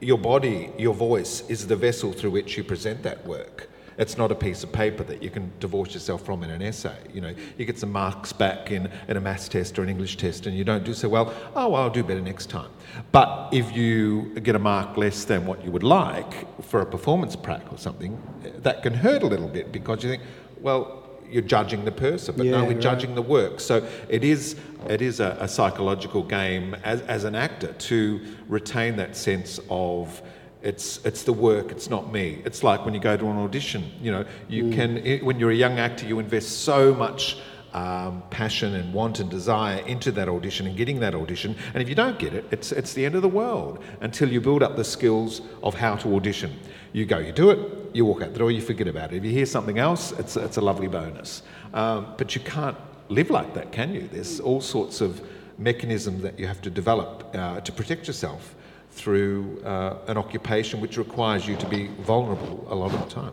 your 0.00 0.18
body, 0.18 0.70
your 0.76 0.92
voice 0.92 1.48
is 1.48 1.66
the 1.66 1.76
vessel 1.76 2.12
through 2.12 2.30
which 2.30 2.58
you 2.58 2.64
present 2.64 3.02
that 3.04 3.26
work. 3.26 3.70
It's 3.98 4.16
not 4.16 4.30
a 4.30 4.34
piece 4.34 4.62
of 4.62 4.70
paper 4.72 5.02
that 5.04 5.22
you 5.22 5.28
can 5.28 5.50
divorce 5.58 5.92
yourself 5.92 6.24
from 6.24 6.44
in 6.44 6.50
an 6.50 6.62
essay. 6.62 6.96
You 7.12 7.20
know, 7.20 7.34
you 7.56 7.64
get 7.64 7.78
some 7.78 7.90
marks 7.90 8.32
back 8.32 8.70
in, 8.70 8.88
in 9.08 9.16
a 9.16 9.20
maths 9.20 9.48
test 9.48 9.76
or 9.78 9.82
an 9.82 9.88
English 9.88 10.16
test 10.16 10.46
and 10.46 10.56
you 10.56 10.62
don't 10.62 10.84
do 10.84 10.94
so 10.94 11.08
well. 11.08 11.34
Oh, 11.56 11.70
well, 11.70 11.82
I'll 11.82 11.90
do 11.90 12.04
better 12.04 12.20
next 12.20 12.48
time. 12.48 12.70
But 13.10 13.48
if 13.52 13.76
you 13.76 14.38
get 14.40 14.54
a 14.54 14.58
mark 14.60 14.96
less 14.96 15.24
than 15.24 15.46
what 15.46 15.64
you 15.64 15.72
would 15.72 15.82
like 15.82 16.62
for 16.62 16.80
a 16.80 16.86
performance 16.86 17.34
prac 17.34 17.72
or 17.72 17.78
something, 17.78 18.16
that 18.62 18.84
can 18.84 18.94
hurt 18.94 19.24
a 19.24 19.26
little 19.26 19.48
bit 19.48 19.72
because 19.72 20.04
you 20.04 20.10
think, 20.10 20.22
well, 20.60 21.04
you're 21.28 21.42
judging 21.42 21.84
the 21.84 21.92
person, 21.92 22.34
but 22.36 22.46
no, 22.46 22.52
Yeah, 22.52 22.62
we're 22.62 22.68
right. 22.74 22.80
judging 22.80 23.14
the 23.14 23.22
work. 23.22 23.60
So 23.60 23.86
it 24.08 24.24
is, 24.24 24.56
it 24.88 25.02
is 25.02 25.20
a, 25.20 25.36
a 25.40 25.48
psychological 25.48 26.22
game 26.22 26.74
as, 26.84 27.00
as 27.02 27.24
an 27.24 27.34
actor 27.34 27.72
to 27.72 28.20
retain 28.48 28.96
that 28.96 29.16
sense 29.16 29.60
of 29.68 30.22
it's, 30.68 31.02
it's 31.06 31.22
the 31.22 31.32
work, 31.32 31.70
it's 31.70 31.88
not 31.88 32.12
me. 32.12 32.42
It's 32.44 32.62
like 32.62 32.84
when 32.84 32.92
you 32.92 33.00
go 33.00 33.16
to 33.16 33.26
an 33.26 33.38
audition, 33.38 33.90
you 34.02 34.12
know, 34.12 34.26
you 34.50 34.70
can, 34.70 34.98
i 34.98 35.16
when 35.22 35.40
you're 35.40 35.50
a 35.50 35.62
young 35.66 35.78
actor, 35.78 36.06
you 36.06 36.18
invest 36.18 36.60
so 36.60 36.94
much 36.94 37.38
um, 37.72 38.22
passion 38.28 38.74
and 38.74 38.92
want 38.92 39.18
and 39.18 39.30
desire 39.30 39.78
into 39.86 40.12
that 40.12 40.28
audition 40.28 40.66
and 40.66 40.76
getting 40.76 41.00
that 41.00 41.14
audition. 41.14 41.56
And 41.72 41.82
if 41.82 41.88
you 41.88 41.94
don't 41.94 42.18
get 42.18 42.34
it, 42.34 42.44
it's, 42.50 42.70
it's 42.70 42.92
the 42.92 43.06
end 43.06 43.14
of 43.14 43.22
the 43.22 43.28
world 43.30 43.82
until 44.02 44.30
you 44.30 44.42
build 44.42 44.62
up 44.62 44.76
the 44.76 44.84
skills 44.84 45.40
of 45.62 45.72
how 45.72 45.96
to 45.96 46.14
audition. 46.14 46.54
You 46.92 47.06
go, 47.06 47.16
you 47.18 47.32
do 47.32 47.48
it, 47.48 47.94
you 47.94 48.04
walk 48.04 48.20
out 48.20 48.34
the 48.34 48.38
door, 48.38 48.50
you 48.50 48.60
forget 48.60 48.88
about 48.88 49.14
it. 49.14 49.16
If 49.16 49.24
you 49.24 49.30
hear 49.30 49.46
something 49.46 49.78
else, 49.78 50.12
it's, 50.12 50.36
it's 50.36 50.58
a 50.58 50.62
lovely 50.62 50.88
bonus. 50.88 51.44
Um, 51.72 52.12
but 52.18 52.34
you 52.34 52.42
can't 52.42 52.76
live 53.08 53.30
like 53.30 53.54
that, 53.54 53.72
can 53.72 53.94
you? 53.94 54.06
There's 54.12 54.38
all 54.38 54.60
sorts 54.60 55.00
of 55.00 55.22
mechanisms 55.56 56.22
that 56.22 56.38
you 56.38 56.46
have 56.46 56.60
to 56.60 56.70
develop 56.70 57.34
uh, 57.34 57.60
to 57.60 57.72
protect 57.72 58.06
yourself 58.06 58.54
through 58.98 59.62
uh, 59.64 59.96
an 60.08 60.18
occupation 60.18 60.80
which 60.80 60.96
requires 60.96 61.46
you 61.46 61.56
to 61.56 61.66
be 61.68 61.86
vulnerable 62.00 62.66
a 62.68 62.74
lot 62.74 62.92
of 62.92 63.00
the 63.00 63.14
time. 63.14 63.32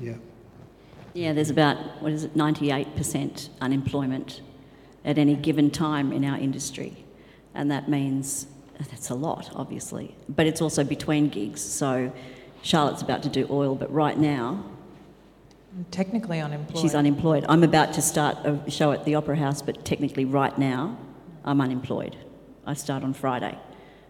Yeah. 0.00 0.14
Yeah, 1.14 1.32
there's 1.32 1.50
about, 1.50 1.76
what 2.02 2.12
is 2.12 2.24
it, 2.24 2.34
98% 2.34 3.48
unemployment 3.60 4.40
at 5.04 5.18
any 5.18 5.34
given 5.34 5.70
time 5.70 6.12
in 6.12 6.24
our 6.24 6.38
industry. 6.38 7.04
And 7.54 7.70
that 7.70 7.88
means 7.88 8.46
that's 8.78 9.10
a 9.10 9.14
lot, 9.14 9.50
obviously. 9.54 10.14
But 10.28 10.46
it's 10.46 10.60
also 10.60 10.84
between 10.84 11.28
gigs. 11.28 11.60
So 11.60 12.12
Charlotte's 12.62 13.02
about 13.02 13.22
to 13.22 13.28
do 13.28 13.46
oil, 13.50 13.74
but 13.74 13.92
right 13.92 14.18
now 14.18 14.64
I'm 15.76 15.84
technically 15.90 16.40
unemployed. 16.40 16.82
she's 16.82 16.94
unemployed. 16.94 17.44
I'm 17.48 17.62
about 17.62 17.92
to 17.94 18.02
start 18.02 18.38
a 18.44 18.70
show 18.70 18.92
at 18.92 19.04
the 19.04 19.14
Opera 19.14 19.36
House, 19.36 19.62
but 19.62 19.84
technically 19.84 20.24
right 20.24 20.56
now 20.58 20.96
I'm 21.44 21.60
unemployed. 21.60 22.16
I 22.66 22.74
start 22.74 23.04
on 23.04 23.14
Friday, 23.14 23.56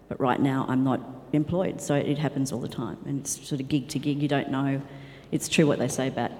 but 0.08 0.20
right 0.20 0.40
now 0.40 0.64
I'm 0.68 0.84
not 0.84 1.00
employed. 1.32 1.80
So 1.80 1.94
it 1.94 2.18
happens 2.18 2.52
all 2.52 2.60
the 2.60 2.68
time. 2.68 2.98
And 3.06 3.20
it's 3.20 3.46
sort 3.48 3.60
of 3.60 3.68
gig 3.68 3.88
to 3.88 3.98
gig. 3.98 4.22
You 4.22 4.28
don't 4.28 4.50
know. 4.50 4.80
It's 5.32 5.48
true 5.48 5.66
what 5.66 5.78
they 5.78 5.88
say 5.88 6.08
about 6.08 6.30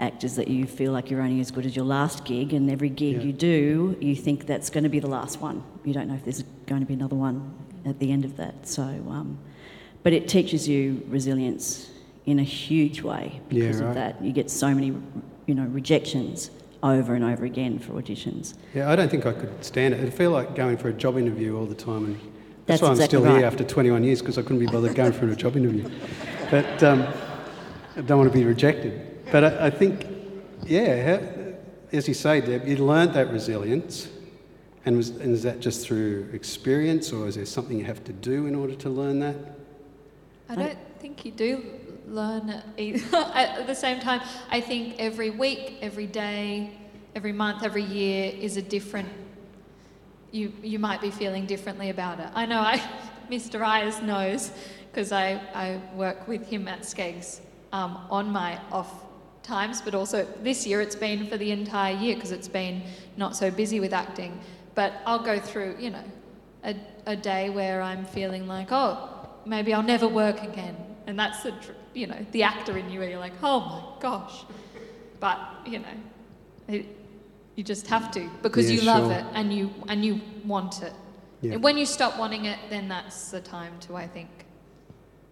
actors 0.00 0.34
that 0.36 0.48
you 0.48 0.66
feel 0.66 0.92
like 0.92 1.10
you're 1.10 1.20
only 1.20 1.40
as 1.40 1.50
good 1.50 1.66
as 1.66 1.76
your 1.76 1.84
last 1.84 2.24
gig, 2.24 2.54
and 2.54 2.70
every 2.70 2.88
gig 2.88 3.16
Yeah. 3.16 3.22
you 3.22 3.32
do, 3.34 3.96
you 4.00 4.16
think 4.16 4.46
that's 4.46 4.70
going 4.70 4.84
to 4.84 4.90
be 4.90 4.98
the 4.98 5.06
last 5.10 5.40
one. 5.42 5.62
You 5.84 5.92
don't 5.92 6.08
know 6.08 6.14
if 6.14 6.24
there's 6.24 6.42
going 6.66 6.80
to 6.80 6.86
be 6.86 6.94
another 6.94 7.16
one 7.16 7.52
at 7.84 7.98
the 7.98 8.10
end 8.10 8.24
of 8.24 8.36
that. 8.38 8.66
So, 8.66 8.82
um, 8.82 9.38
but 10.02 10.12
it 10.14 10.26
teaches 10.26 10.66
you 10.66 11.02
resilience 11.08 11.90
in 12.24 12.38
a 12.38 12.42
huge 12.42 13.02
way 13.02 13.40
Yeah, 13.50 13.66
because 13.66 13.80
right. 13.82 13.88
of 13.88 13.94
that. 13.94 14.24
You 14.24 14.32
get 14.32 14.50
so 14.50 14.74
many, 14.74 14.94
you 15.46 15.54
know, 15.54 15.64
rejections 15.66 16.50
over 16.82 17.14
and 17.14 17.22
over 17.22 17.44
again 17.44 17.78
for 17.78 17.92
auditions. 17.92 18.54
Yeah, 18.74 18.90
I 18.90 18.96
don't 18.96 19.10
think 19.10 19.26
I 19.26 19.32
could 19.34 19.62
stand 19.62 19.92
it. 19.92 20.00
It'd 20.00 20.14
feel 20.14 20.30
like 20.30 20.54
going 20.54 20.78
for 20.78 20.88
a 20.88 20.94
job 20.94 21.18
interview 21.18 21.58
all 21.58 21.66
the 21.66 21.74
time. 21.74 22.06
And 22.06 22.20
that's, 22.66 22.80
That's 22.80 22.82
why 22.82 22.88
I'm 22.90 23.08
still 23.08 23.22
right. 23.22 23.38
here 23.38 23.46
after 23.46 23.64
21 23.64 24.04
years 24.04 24.20
because 24.20 24.38
I 24.38 24.42
couldn't 24.42 24.60
be 24.60 24.66
bothered 24.66 24.94
going 24.94 25.12
for 25.12 25.28
a 25.28 25.36
job 25.36 25.56
interview. 25.56 25.88
But 26.50 26.82
um, 26.82 27.06
I 27.96 28.02
don't 28.02 28.18
want 28.18 28.32
to 28.32 28.38
be 28.38 28.44
rejected. 28.44 29.24
But 29.30 29.44
I, 29.44 29.66
I 29.66 29.70
think, 29.70 30.06
yeah, 30.66 31.18
how, 31.18 31.26
as 31.92 32.06
you 32.06 32.14
say, 32.14 32.40
Deb, 32.40 32.66
you 32.66 32.76
learnt 32.76 33.14
that 33.14 33.30
resilience. 33.30 34.08
And, 34.86 34.96
was, 34.96 35.10
and 35.10 35.32
is 35.32 35.42
that 35.42 35.60
just 35.60 35.86
through 35.86 36.30
experience 36.32 37.12
or 37.12 37.28
is 37.28 37.34
there 37.34 37.44
something 37.44 37.78
you 37.78 37.84
have 37.84 38.02
to 38.04 38.12
do 38.12 38.46
in 38.46 38.54
order 38.54 38.74
to 38.76 38.88
learn 38.88 39.20
that? 39.20 39.36
I 40.48 40.54
don't 40.54 40.78
think 41.00 41.24
you 41.24 41.32
do 41.32 41.64
learn 42.08 42.48
it 42.48 42.64
either. 42.76 43.16
At 43.34 43.66
the 43.66 43.74
same 43.74 44.00
time, 44.00 44.20
I 44.50 44.60
think 44.60 44.96
every 44.98 45.30
week, 45.30 45.78
every 45.80 46.06
day, 46.06 46.72
every 47.14 47.32
month, 47.32 47.62
every 47.62 47.84
year 47.84 48.32
is 48.34 48.56
a 48.56 48.62
different. 48.62 49.08
You 50.32 50.52
you 50.62 50.78
might 50.78 51.00
be 51.00 51.10
feeling 51.10 51.46
differently 51.46 51.90
about 51.90 52.20
it. 52.20 52.28
I 52.34 52.46
know. 52.46 52.60
I 52.60 52.78
Mr. 53.30 53.64
Eyers 53.64 54.02
knows 54.02 54.52
because 54.90 55.12
I 55.12 55.40
I 55.54 55.80
work 55.94 56.26
with 56.28 56.46
him 56.46 56.68
at 56.68 56.80
SCEGGS 56.82 57.40
um, 57.72 57.98
on 58.10 58.30
my 58.30 58.58
off 58.72 58.92
times, 59.42 59.80
but 59.80 59.94
also 59.94 60.26
this 60.42 60.66
year 60.66 60.80
it's 60.80 60.96
been 60.96 61.26
for 61.26 61.36
the 61.36 61.50
entire 61.50 61.94
year 61.94 62.14
because 62.14 62.32
it's 62.32 62.48
been 62.48 62.82
not 63.16 63.36
so 63.36 63.50
busy 63.50 63.80
with 63.80 63.92
acting. 63.92 64.38
But 64.74 64.94
I'll 65.06 65.24
go 65.24 65.38
through, 65.38 65.76
you 65.78 65.90
know, 65.90 66.04
a, 66.64 66.76
a 67.06 67.16
day 67.16 67.50
where 67.50 67.82
I'm 67.82 68.04
feeling 68.04 68.46
like, 68.46 68.68
oh, 68.70 69.28
maybe 69.44 69.74
I'll 69.74 69.82
never 69.82 70.08
work 70.08 70.42
again. 70.42 70.76
And 71.06 71.18
that's 71.18 71.42
the, 71.42 71.54
you 71.94 72.06
know, 72.06 72.26
the 72.32 72.42
actor 72.42 72.76
in 72.76 72.90
you 72.90 73.00
where 73.00 73.10
you're 73.10 73.18
like, 73.18 73.32
oh 73.42 73.60
my 73.60 74.00
gosh. 74.00 74.44
But, 75.18 75.38
you 75.66 75.80
know, 75.80 75.96
it, 76.68 76.86
you 77.60 77.64
just 77.64 77.86
have 77.88 78.10
to 78.10 78.22
because 78.42 78.70
Yeah, 78.70 78.76
you 78.80 78.86
love 78.94 79.04
sure. 79.10 79.18
it 79.18 79.24
and 79.34 79.52
you, 79.52 79.64
and 79.90 80.02
you 80.02 80.14
want 80.46 80.82
it. 80.82 80.94
Yeah. 81.42 81.52
And 81.54 81.62
when 81.62 81.76
you 81.76 81.84
stop 81.84 82.18
wanting 82.18 82.46
it, 82.46 82.58
then 82.70 82.88
that's 82.88 83.30
the 83.30 83.40
time 83.56 83.74
to, 83.84 83.96
I 83.96 84.06
think, 84.08 84.30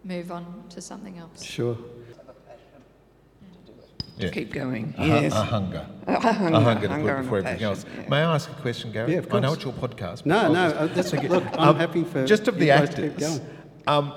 move 0.05 0.31
on 0.31 0.45
to 0.75 0.79
something 0.83 1.17
else. 1.17 1.43
Sure. 1.43 1.77
Yeah. 4.19 4.31
keep 4.31 4.53
going. 4.53 4.95
A, 4.99 5.07
yes. 5.07 5.33
a 5.33 5.37
hunger. 5.55 5.87
A 6.09 6.19
hunger, 6.21 6.57
a 6.57 6.61
hunger 6.61 6.87
to 6.89 6.93
hunger 6.95 7.15
put 7.15 7.23
before 7.23 7.39
a 7.39 7.45
everything 7.45 7.63
else. 7.65 7.87
yeah. 7.97 8.09
May 8.11 8.17
I 8.19 8.35
ask 8.35 8.51
a 8.51 8.55
question, 8.55 8.91
Gary? 8.93 9.13
Yeah, 9.13 9.19
of 9.21 9.29
course. 9.29 9.39
I 9.39 9.47
know 9.47 9.53
it's 9.55 9.65
your 9.65 9.73
podcast. 9.85 10.27
No, 10.27 10.39
I'll 10.45 10.53
no, 10.53 10.69
just- 10.69 10.77
uh, 10.81 10.87
that's, 10.95 11.15
Okay. 11.15 11.29
look, 11.29 11.45
I'm 11.53 11.69
Um, 11.69 11.77
happy 11.77 12.05
for 12.05 12.27
Just 12.27 12.49
of 12.49 12.55
you 12.57 12.61
the 12.61 12.67
guys 12.67 12.91
to 12.91 12.97
keep 13.03 13.13
actors, 13.13 13.39
going. 13.39 13.58
Um, 13.89 14.13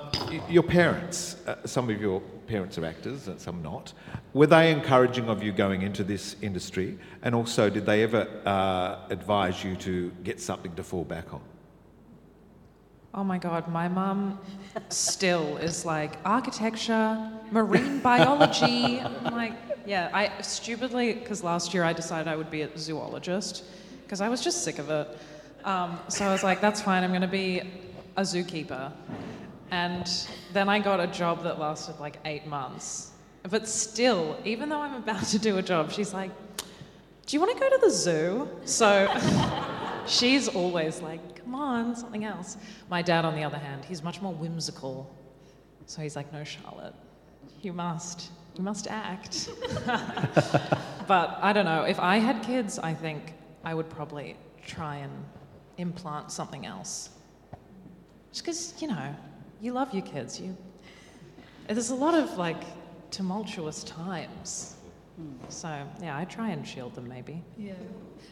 your 0.50 0.62
parents, 0.62 1.36
uh, 1.46 1.56
some 1.66 1.88
of 1.88 1.98
your 1.98 2.20
parents 2.46 2.76
are 2.76 2.84
actors 2.84 3.26
and 3.28 3.40
some 3.40 3.62
not. 3.62 3.94
Were 4.34 4.46
they 4.46 4.70
encouraging 4.70 5.30
of 5.30 5.42
you 5.42 5.50
going 5.50 5.80
into 5.80 6.04
this 6.04 6.36
industry? 6.42 6.98
And 7.22 7.34
also, 7.34 7.70
did 7.70 7.86
they 7.86 8.02
ever 8.02 8.28
uh, 8.44 8.98
advise 9.08 9.64
you 9.64 9.74
to 9.76 10.10
get 10.24 10.40
something 10.40 10.74
to 10.74 10.82
fall 10.82 11.04
back 11.04 11.32
on? 11.32 11.40
Oh 13.14 13.24
my 13.24 13.38
God, 13.38 13.66
my 13.68 13.88
mum 13.88 14.38
still 14.90 15.56
is 15.56 15.86
like 15.86 16.18
architecture, 16.24 17.30
marine 17.50 18.00
biology. 18.00 19.00
I'm 19.00 19.34
like, 19.34 19.54
yeah, 19.86 20.10
I 20.12 20.42
stupidly, 20.42 21.14
because 21.14 21.42
last 21.42 21.72
year 21.72 21.84
I 21.84 21.94
decided 21.94 22.28
I 22.28 22.36
would 22.36 22.50
be 22.50 22.62
a 22.62 22.78
zoologist 22.78 23.64
because 24.04 24.20
I 24.20 24.28
was 24.28 24.42
just 24.44 24.64
sick 24.64 24.78
of 24.78 24.90
it. 24.90 25.18
Um, 25.64 25.98
so 26.08 26.26
I 26.26 26.32
was 26.32 26.42
like, 26.42 26.60
that's 26.60 26.82
fine, 26.82 27.04
I'm 27.04 27.10
going 27.10 27.22
to 27.22 27.28
be 27.28 27.60
a 28.16 28.22
zookeeper. 28.22 28.92
And 29.72 30.06
then 30.52 30.68
I 30.68 30.78
got 30.80 31.00
a 31.00 31.06
job 31.06 31.42
that 31.44 31.58
lasted 31.58 31.98
like 31.98 32.18
eight 32.26 32.46
months. 32.46 33.12
But 33.48 33.66
still, 33.66 34.38
even 34.44 34.68
though 34.68 34.80
I'm 34.80 34.96
about 34.96 35.24
to 35.28 35.38
do 35.38 35.56
a 35.56 35.62
job, 35.62 35.90
she's 35.90 36.12
like, 36.12 36.30
do 37.24 37.34
you 37.34 37.40
want 37.40 37.54
to 37.54 37.58
go 37.58 37.70
to 37.70 37.78
the 37.80 37.90
zoo? 37.90 38.50
So 38.66 39.08
she's 40.06 40.46
always 40.46 41.00
like, 41.00 41.36
come 41.36 41.54
on, 41.54 41.96
something 41.96 42.22
else. 42.24 42.58
My 42.90 43.00
dad, 43.00 43.24
on 43.24 43.34
the 43.34 43.44
other 43.44 43.56
hand, 43.56 43.82
he's 43.86 44.02
much 44.02 44.20
more 44.20 44.34
whimsical. 44.34 45.10
So 45.86 46.02
he's 46.02 46.16
like, 46.16 46.30
no, 46.34 46.44
Charlotte, 46.44 46.94
you 47.62 47.72
must, 47.72 48.30
you 48.54 48.62
must 48.62 48.88
act. 48.88 49.48
but 51.06 51.38
I 51.40 51.54
don't 51.54 51.64
know. 51.64 51.84
If 51.84 51.98
I 51.98 52.18
had 52.18 52.42
kids, 52.42 52.78
I 52.78 52.92
think 52.92 53.32
I 53.64 53.72
would 53.72 53.88
probably 53.88 54.36
try 54.66 54.96
and 54.96 55.12
implant 55.78 56.30
something 56.30 56.66
else. 56.66 57.08
Just 58.32 58.44
because, 58.44 58.74
you 58.82 58.88
know, 58.88 59.16
you 59.62 59.72
love 59.72 59.94
your 59.94 60.02
kids. 60.02 60.40
You, 60.40 60.56
there's 61.68 61.90
a 61.90 61.94
lot 61.94 62.14
of 62.14 62.36
like 62.36 62.62
tumultuous 63.10 63.84
times. 63.84 64.76
Hmm. 65.16 65.32
So, 65.48 65.86
yeah, 66.02 66.18
I 66.18 66.24
try 66.24 66.50
and 66.50 66.66
shield 66.66 66.94
them 66.94 67.08
maybe. 67.08 67.42
Yeah. 67.56 67.74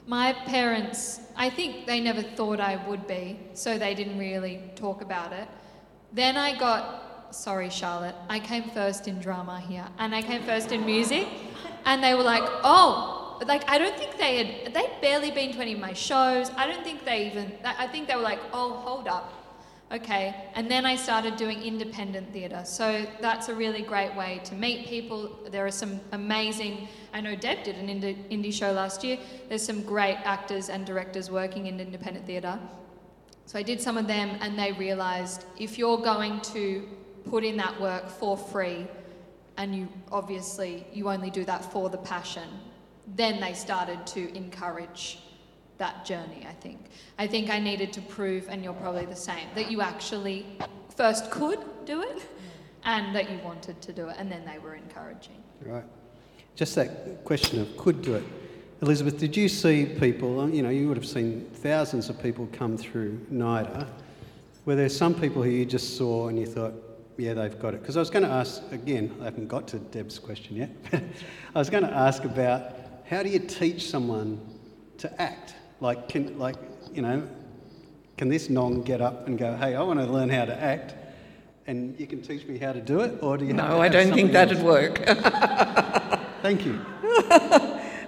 My 0.06 0.32
parents, 0.32 1.20
I 1.36 1.48
think 1.48 1.86
they 1.86 2.00
never 2.00 2.22
thought 2.22 2.58
I 2.58 2.84
would 2.88 3.06
be, 3.06 3.38
so 3.54 3.78
they 3.78 3.94
didn't 3.94 4.18
really 4.18 4.60
talk 4.74 5.02
about 5.02 5.32
it. 5.32 5.46
Then 6.12 6.36
I 6.36 6.58
got, 6.58 7.34
sorry, 7.34 7.70
Charlotte, 7.70 8.16
I 8.28 8.40
came 8.40 8.64
first 8.70 9.06
in 9.06 9.20
drama 9.20 9.60
here, 9.60 9.86
and 9.98 10.14
I 10.14 10.22
came 10.22 10.42
first 10.42 10.72
in 10.72 10.84
music, 10.84 11.28
and 11.84 12.02
they 12.02 12.14
were 12.14 12.24
like, 12.24 12.42
oh, 12.64 13.40
like 13.46 13.68
I 13.70 13.78
don't 13.78 13.96
think 13.96 14.18
they 14.18 14.38
had, 14.42 14.74
they'd 14.74 15.00
barely 15.00 15.30
been 15.30 15.52
to 15.52 15.60
any 15.60 15.74
of 15.74 15.78
my 15.78 15.92
shows. 15.92 16.50
I 16.56 16.66
don't 16.66 16.82
think 16.82 17.04
they 17.04 17.26
even, 17.28 17.52
I 17.64 17.86
think 17.86 18.08
they 18.08 18.16
were 18.16 18.22
like, 18.22 18.40
oh, 18.52 18.72
hold 18.72 19.06
up. 19.06 19.39
Okay, 19.92 20.36
and 20.54 20.70
then 20.70 20.86
I 20.86 20.94
started 20.94 21.34
doing 21.34 21.60
independent 21.62 22.32
theatre. 22.32 22.62
So 22.64 23.06
that's 23.20 23.48
a 23.48 23.54
really 23.54 23.82
great 23.82 24.14
way 24.14 24.40
to 24.44 24.54
meet 24.54 24.86
people. 24.86 25.36
There 25.50 25.66
are 25.66 25.72
some 25.72 26.00
amazing, 26.12 26.86
I 27.12 27.20
know 27.20 27.34
Deb 27.34 27.64
did 27.64 27.74
an 27.74 27.88
indie, 27.88 28.54
show 28.54 28.70
last 28.70 29.02
year. 29.02 29.18
There's 29.48 29.64
some 29.64 29.82
great 29.82 30.18
actors 30.22 30.68
and 30.68 30.86
directors 30.86 31.28
working 31.28 31.66
in 31.66 31.80
independent 31.80 32.24
theatre. 32.24 32.56
So 33.46 33.58
I 33.58 33.64
did 33.64 33.80
some 33.80 33.98
of 33.98 34.06
them, 34.06 34.38
and 34.40 34.56
they 34.56 34.70
realised 34.70 35.44
if 35.58 35.76
you're 35.76 35.98
going 35.98 36.40
to 36.52 36.88
put 37.28 37.42
in 37.42 37.56
that 37.56 37.80
work 37.80 38.08
for 38.08 38.36
free, 38.36 38.86
and 39.56 39.74
you 39.74 39.88
obviously 40.12 40.86
you 40.92 41.10
only 41.10 41.30
do 41.30 41.44
that 41.46 41.64
for 41.64 41.90
the 41.90 41.98
passion, 41.98 42.48
then 43.16 43.40
they 43.40 43.54
started 43.54 44.06
to 44.06 44.32
encourage 44.36 45.18
that 45.80 46.06
journey. 46.06 46.46
I 46.48 46.52
think. 46.52 46.78
I 47.18 47.26
think 47.26 47.50
I 47.50 47.58
needed 47.58 47.92
to 47.94 48.00
prove, 48.00 48.48
and 48.48 48.62
you're 48.62 48.72
probably 48.74 49.06
the 49.06 49.16
same, 49.16 49.48
that 49.56 49.70
you 49.70 49.82
actually 49.82 50.46
first 50.96 51.30
could 51.30 51.58
do 51.84 52.02
it, 52.02 52.22
and 52.84 53.14
that 53.16 53.30
you 53.30 53.38
wanted 53.44 53.82
to 53.82 53.92
do 53.92 54.08
it, 54.08 54.16
and 54.18 54.30
then 54.30 54.44
they 54.46 54.58
were 54.58 54.76
encouraging. 54.76 55.42
Right. 55.64 55.84
Just 56.54 56.74
that 56.76 57.24
question 57.24 57.60
of 57.60 57.76
could 57.76 58.02
do 58.02 58.14
it. 58.14 58.24
Elizabeth, 58.82 59.18
did 59.18 59.36
you 59.36 59.48
see 59.48 59.84
people, 59.84 60.40
uh, 60.40 60.46
you 60.46 60.62
know, 60.62 60.70
you 60.70 60.88
would 60.88 60.96
have 60.96 61.06
seen 61.06 61.48
thousands 61.52 62.08
of 62.08 62.22
people 62.22 62.48
come 62.52 62.78
through 62.78 63.18
NIDA. 63.30 63.86
Were 64.64 64.74
there 64.74 64.88
some 64.88 65.14
people 65.14 65.42
who 65.42 65.50
you 65.50 65.66
just 65.66 65.98
saw 65.98 66.28
and 66.28 66.38
you 66.38 66.46
thought, 66.46 66.72
yeah, 67.18 67.34
they've 67.34 67.58
got 67.58 67.74
it? 67.74 67.80
Because 67.82 67.98
I 67.98 68.00
was 68.00 68.08
going 68.08 68.24
to 68.24 68.30
ask, 68.30 68.62
again, 68.72 69.14
I 69.20 69.24
haven't 69.24 69.48
got 69.48 69.68
to 69.68 69.78
Deb's 69.78 70.18
question 70.18 70.56
yet. 70.56 70.70
I 71.54 71.58
was 71.58 71.68
going 71.68 71.82
to 71.82 71.92
ask 71.92 72.24
about 72.24 72.74
how 73.06 73.22
do 73.22 73.28
you 73.28 73.38
teach 73.38 73.90
someone 73.90 74.40
to 74.98 75.20
act? 75.20 75.54
Like, 75.80 76.08
can, 76.08 76.38
like, 76.38 76.56
you 76.92 77.02
know, 77.02 77.26
can 78.16 78.28
this 78.28 78.50
nong 78.50 78.82
get 78.82 79.00
up 79.00 79.26
and 79.26 79.38
go, 79.38 79.56
hey, 79.56 79.74
I 79.74 79.82
want 79.82 79.98
to 79.98 80.06
learn 80.06 80.28
how 80.28 80.44
to 80.44 80.54
act? 80.62 80.94
And 81.66 81.98
you 81.98 82.06
can 82.06 82.20
teach 82.20 82.46
me 82.46 82.58
how 82.58 82.72
to 82.72 82.80
do 82.80 83.00
it? 83.00 83.22
Or 83.22 83.38
do 83.38 83.44
you 83.44 83.54
have 83.54 83.68
No, 83.68 83.80
I 83.80 83.88
don't 83.88 84.12
think 84.12 84.32
that'd 84.32 84.58
else? 84.58 84.64
work. 84.64 84.98
Thank 86.42 86.66
you. 86.66 86.80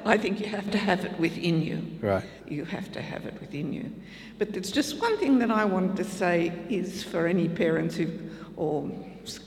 I 0.05 0.19
think 0.19 0.41
you 0.41 0.47
have 0.47 0.71
to 0.73 0.79
have 0.79 1.05
it 1.05 1.19
within 1.19 1.63
you. 1.63 1.83
Right. 2.01 2.25
You 2.49 2.65
have 2.65 2.91
to 2.93 3.01
have 3.01 3.25
it 3.25 3.41
within 3.41 3.73
you. 3.73 3.93
But 4.39 4.53
there's 4.53 4.73
just 4.73 5.01
one 5.01 5.17
thing 5.19 5.39
that 5.39 5.51
I 5.51 5.65
wanted 5.65 5.97
to 5.97 6.05
say 6.05 6.53
is 6.69 7.03
for 7.03 7.27
any 7.27 7.49
parents 7.49 7.97
who, 7.97 8.09
or 8.57 8.91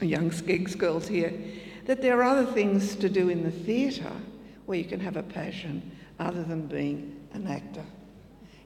young 0.01 0.31
SCEGGS 0.31 0.77
girls 0.77 1.07
here, 1.07 1.33
that 1.85 2.01
there 2.01 2.21
are 2.21 2.23
other 2.23 2.51
things 2.51 2.95
to 2.95 3.09
do 3.09 3.29
in 3.29 3.43
the 3.43 3.51
theatre 3.51 4.13
where 4.65 4.77
you 4.77 4.85
can 4.85 4.99
have 4.99 5.17
a 5.17 5.23
passion 5.23 5.91
other 6.19 6.43
than 6.43 6.67
being 6.67 7.19
an 7.33 7.47
actor. 7.47 7.83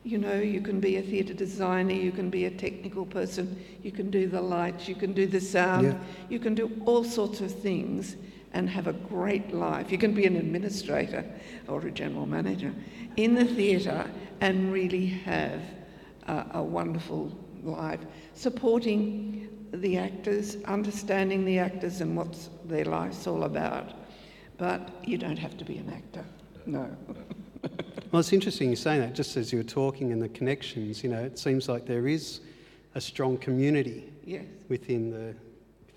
You 0.03 0.17
know, 0.17 0.35
you 0.39 0.61
can 0.61 0.79
be 0.79 0.95
a 0.97 1.01
theatre 1.01 1.33
designer, 1.33 1.93
you 1.93 2.11
can 2.11 2.29
be 2.29 2.45
a 2.45 2.51
technical 2.51 3.05
person, 3.05 3.63
you 3.83 3.91
can 3.91 4.09
do 4.09 4.27
the 4.27 4.41
lights, 4.41 4.87
you 4.87 4.95
can 4.95 5.13
do 5.13 5.27
the 5.27 5.41
sound, 5.41 5.87
Yeah. 5.87 5.97
you 6.29 6.39
can 6.39 6.55
do 6.55 6.71
all 6.85 7.03
sorts 7.03 7.41
of 7.41 7.51
things 7.51 8.15
and 8.53 8.69
have 8.69 8.87
a 8.87 8.93
great 8.93 9.53
life. 9.53 9.91
You 9.91 9.97
can 9.97 10.13
be 10.13 10.25
an 10.25 10.35
administrator 10.35 11.23
or 11.67 11.85
a 11.85 11.91
general 11.91 12.25
manager 12.25 12.73
in 13.17 13.35
the 13.35 13.45
theatre 13.45 14.09
and 14.41 14.71
really 14.71 15.05
have 15.05 15.61
a, 16.27 16.45
a 16.55 16.63
wonderful 16.63 17.37
life, 17.63 17.99
supporting 18.33 19.49
the 19.73 19.97
actors, 19.97 20.57
understanding 20.65 21.45
the 21.45 21.59
actors 21.59 22.01
and 22.01 22.15
what 22.15 22.35
their 22.65 22.85
life's 22.85 23.27
all 23.27 23.43
about. 23.43 23.93
But 24.57 24.89
you 25.05 25.17
don't 25.17 25.37
have 25.37 25.57
to 25.57 25.65
be 25.65 25.77
an 25.77 25.89
actor, 25.89 26.25
no. 26.65 26.89
Well, 28.11 28.21
it's 28.21 28.33
interesting 28.33 28.71
you 28.71 28.75
saying 28.75 29.01
that, 29.01 29.13
just 29.13 29.37
as 29.37 29.51
you 29.51 29.59
were 29.59 29.63
talking 29.63 30.11
and 30.11 30.19
the 30.19 30.29
connections, 30.29 31.03
you 31.03 31.11
know, 31.11 31.19
it 31.23 31.37
seems 31.37 31.69
like 31.69 31.85
there 31.85 32.07
is 32.07 32.39
a 32.95 33.01
strong 33.01 33.37
community 33.37 34.11
yes, 34.25 34.45
within 34.67 35.11
the 35.11 35.35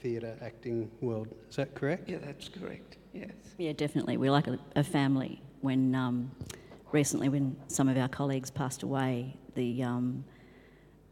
theatre 0.00 0.36
acting 0.42 0.90
world. 1.00 1.28
Is 1.48 1.56
that 1.56 1.74
correct? 1.74 2.10
yeah, 2.10 2.18
that's 2.22 2.50
correct, 2.50 2.98
yes. 3.14 3.30
Yeah, 3.56 3.72
definitely. 3.72 4.18
We're 4.18 4.30
like 4.30 4.46
a, 4.46 4.58
a 4.76 4.84
family. 4.84 5.40
When 5.62 5.94
um, 5.94 6.30
recently, 6.90 7.30
when 7.30 7.56
some 7.68 7.88
of 7.88 7.96
our 7.96 8.08
colleagues 8.08 8.50
passed 8.50 8.82
away, 8.82 9.34
the 9.54 9.82
um, 9.82 10.22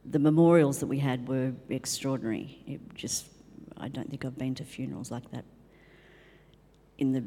the 0.04 0.18
memorials 0.18 0.80
that 0.80 0.86
we 0.86 0.98
had 0.98 1.26
were 1.28 1.52
extraordinary. 1.68 2.62
It 2.66 2.80
just, 2.94 3.26
I 3.76 3.88
don't 3.88 4.08
think 4.08 4.24
I've 4.24 4.38
been 4.38 4.54
to 4.56 4.64
funerals 4.64 5.10
like 5.10 5.30
that 5.30 5.44
in 7.00 7.12
the 7.12 7.24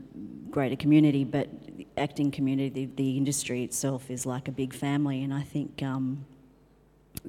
greater 0.50 0.76
community, 0.76 1.24
but 1.24 1.50
the 1.78 1.88
acting 1.98 2.32
community, 2.32 2.70
the, 2.70 2.86
the 2.96 3.18
industry 3.18 3.64
itself 3.64 4.10
is 4.10 4.26
like 4.26 4.48
a 4.48 4.52
big 4.52 4.74
family, 4.74 5.24
and 5.24 5.34
I 5.34 5.42
think 5.42 5.82
um, 5.84 6.26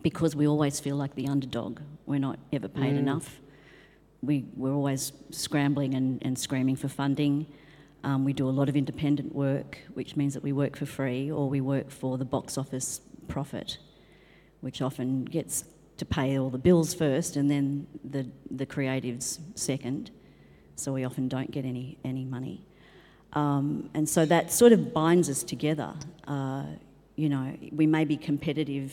because 0.02 0.36
we 0.36 0.46
always 0.46 0.78
feel 0.78 0.96
like 0.96 1.14
the 1.14 1.26
underdog, 1.26 1.80
we're 2.06 2.20
not 2.20 2.38
ever 2.52 2.68
paid 2.68 2.94
enough. 2.96 3.40
We, 4.22 4.44
we're 4.56 4.72
always 4.72 5.12
scrambling 5.30 5.94
and, 5.94 6.22
and 6.22 6.38
screaming 6.38 6.76
for 6.76 6.88
funding. 6.88 7.46
Um, 8.02 8.24
we 8.24 8.32
do 8.32 8.48
a 8.48 8.50
lot 8.50 8.68
of 8.68 8.76
independent 8.76 9.34
work, 9.34 9.78
which 9.94 10.16
means 10.16 10.34
that 10.34 10.42
we 10.42 10.52
work 10.52 10.76
for 10.76 10.86
free 10.86 11.30
or 11.30 11.48
we 11.48 11.60
work 11.60 11.90
for 11.90 12.18
the 12.18 12.24
box 12.24 12.58
office 12.58 13.00
profit, 13.28 13.78
which 14.60 14.82
often 14.82 15.24
gets 15.24 15.64
to 15.96 16.04
pay 16.04 16.38
all 16.38 16.50
the 16.50 16.58
bills 16.58 16.92
first 16.92 17.36
and 17.36 17.50
then 17.50 17.86
the, 18.04 18.26
the 18.50 18.66
creatives 18.66 19.38
second. 19.54 20.10
So 20.76 20.92
we 20.92 21.04
often 21.04 21.28
don't 21.28 21.50
get 21.50 21.64
any, 21.64 21.98
any 22.04 22.24
money. 22.24 22.64
Um, 23.32 23.90
and 23.94 24.08
so 24.08 24.26
that 24.26 24.52
sort 24.52 24.72
of 24.72 24.92
binds 24.92 25.28
us 25.28 25.42
together. 25.42 25.94
Uh, 26.26 26.64
you 27.16 27.28
know, 27.28 27.56
we 27.72 27.86
may 27.86 28.04
be 28.04 28.16
competitive 28.16 28.92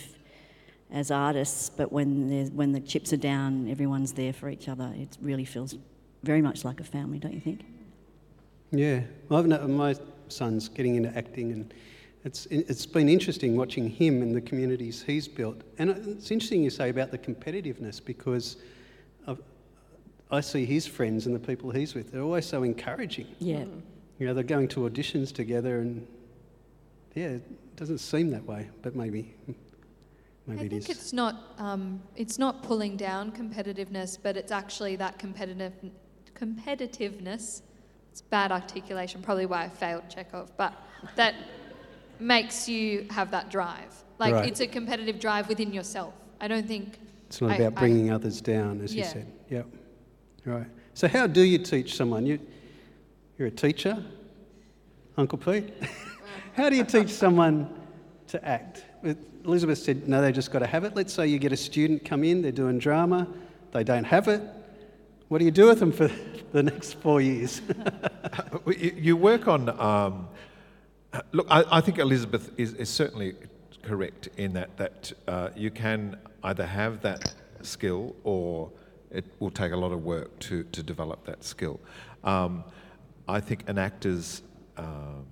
as 0.91 1.09
artists, 1.11 1.69
but 1.69 1.91
when, 1.91 2.53
when 2.55 2.71
the 2.71 2.79
chips 2.79 3.13
are 3.13 3.17
down, 3.17 3.69
everyone's 3.69 4.13
there 4.13 4.33
for 4.33 4.49
each 4.49 4.67
other. 4.67 4.91
It 4.95 5.17
really 5.21 5.45
feels 5.45 5.75
very 6.23 6.41
much 6.41 6.63
like 6.65 6.79
a 6.79 6.83
family, 6.83 7.17
don't 7.17 7.33
you 7.33 7.39
think? 7.39 7.61
Yeah. 8.71 9.01
Well, 9.29 9.43
my 9.43 9.95
son's 10.27 10.69
getting 10.69 10.95
into 10.95 11.15
acting, 11.17 11.51
and 11.51 11.73
it's 12.23 12.45
it's 12.47 12.85
been 12.85 13.09
interesting 13.09 13.57
watching 13.57 13.89
him 13.89 14.21
and 14.21 14.33
the 14.35 14.41
communities 14.41 15.03
he's 15.03 15.27
built. 15.27 15.61
And 15.77 15.89
it's 15.89 16.31
interesting 16.31 16.63
you 16.63 16.69
say 16.69 16.89
about 16.89 17.11
the 17.11 17.17
competitiveness 17.17 18.03
because 18.03 18.57
I've, 19.27 19.41
I 20.31 20.39
see 20.41 20.65
his 20.65 20.87
friends 20.87 21.25
and 21.25 21.35
the 21.35 21.39
people 21.39 21.71
he's 21.71 21.93
with. 21.93 22.11
They're 22.11 22.21
always 22.21 22.45
so 22.45 22.63
encouraging. 22.63 23.27
Yeah. 23.39 23.65
You 24.19 24.27
know, 24.27 24.33
they're 24.33 24.43
going 24.43 24.67
to 24.69 24.81
auditions 24.81 25.33
together, 25.33 25.79
and 25.79 26.07
yeah, 27.15 27.29
it 27.29 27.75
doesn't 27.75 27.97
seem 27.97 28.29
that 28.31 28.45
way, 28.45 28.69
but 28.81 28.95
maybe, 28.95 29.33
maybe 30.47 30.61
I 30.61 30.65
it 30.65 30.69
think 30.69 30.73
is. 30.83 30.89
it's 30.89 31.13
not 31.13 31.53
um, 31.57 32.01
it's 32.15 32.37
not 32.37 32.61
pulling 32.63 32.95
down 32.97 33.31
competitiveness, 33.31 34.17
but 34.21 34.37
it's 34.37 34.51
actually 34.51 34.95
that 34.97 35.17
competitive 35.19 35.73
competitiveness. 36.35 37.61
It's 38.11 38.21
bad 38.21 38.51
articulation, 38.51 39.21
probably 39.21 39.45
why 39.45 39.63
I 39.63 39.69
failed 39.69 40.03
Chekhov, 40.09 40.55
but 40.57 40.73
that 41.15 41.33
makes 42.19 42.69
you 42.69 43.07
have 43.09 43.31
that 43.31 43.49
drive. 43.49 43.95
Like 44.19 44.33
Right. 44.35 44.47
it's 44.49 44.59
a 44.59 44.67
competitive 44.67 45.19
drive 45.19 45.47
within 45.49 45.73
yourself. 45.73 46.13
I 46.39 46.47
don't 46.47 46.67
think 46.67 46.99
It's 47.27 47.41
not 47.41 47.51
I- 47.51 47.55
about 47.55 47.77
I- 47.77 47.79
bringing 47.79 48.11
others 48.11 48.39
down, 48.41 48.81
as 48.81 48.93
you 48.93 49.03
said. 49.03 49.31
Yep. 49.49 49.65
Right. 50.43 50.67
So, 50.93 51.07
how 51.07 51.27
do 51.27 51.41
you 51.41 51.59
teach 51.59 51.95
someone? 51.95 52.25
You, 52.25 52.39
you're 53.37 53.47
a 53.47 53.51
teacher, 53.51 54.03
Uncle 55.17 55.37
Pete. 55.37 55.71
how 56.53 56.69
do 56.69 56.75
you 56.75 56.83
teach 56.83 57.09
someone 57.09 57.69
to 58.27 58.43
act? 58.47 58.85
Elizabeth 59.45 59.77
said, 59.77 60.07
no, 60.07 60.21
they 60.21 60.31
just 60.31 60.51
got 60.51 60.59
to 60.59 60.67
have 60.67 60.83
it. 60.83 60.95
Let's 60.95 61.13
say 61.13 61.27
you 61.27 61.39
get 61.39 61.51
a 61.51 61.57
student 61.57 62.05
come 62.05 62.23
in, 62.23 62.41
they're 62.41 62.51
doing 62.51 62.79
drama, 62.79 63.27
they 63.71 63.83
don't 63.83 64.03
have 64.03 64.27
it. 64.27 64.41
What 65.27 65.39
do 65.39 65.45
you 65.45 65.51
do 65.51 65.67
with 65.67 65.79
them 65.79 65.91
for 65.91 66.11
the 66.51 66.63
next 66.63 66.93
four 66.95 67.21
years? 67.21 67.61
You 68.77 69.17
work 69.17 69.47
on. 69.47 69.69
Um, 69.79 70.27
look, 71.31 71.47
I, 71.49 71.65
I 71.69 71.81
think 71.81 71.97
Elizabeth 71.97 72.51
is, 72.57 72.73
is 72.75 72.89
certainly 72.89 73.35
correct 73.81 74.29
in 74.37 74.53
that 74.53 74.77
that 74.77 75.11
uh, 75.27 75.49
you 75.55 75.71
can 75.71 76.17
either 76.43 76.65
have 76.65 77.01
that 77.01 77.33
skill 77.63 78.15
or 78.23 78.71
it 79.11 79.25
will 79.39 79.51
take 79.51 79.71
a 79.71 79.77
lot 79.77 79.91
of 79.91 80.03
work 80.03 80.37
to, 80.39 80.63
to 80.63 80.83
develop 80.83 81.25
that 81.25 81.43
skill. 81.43 81.79
Um, 82.23 82.63
I 83.27 83.39
think 83.39 83.67
an 83.67 83.77
actor's 83.77 84.41
um, 84.77 85.25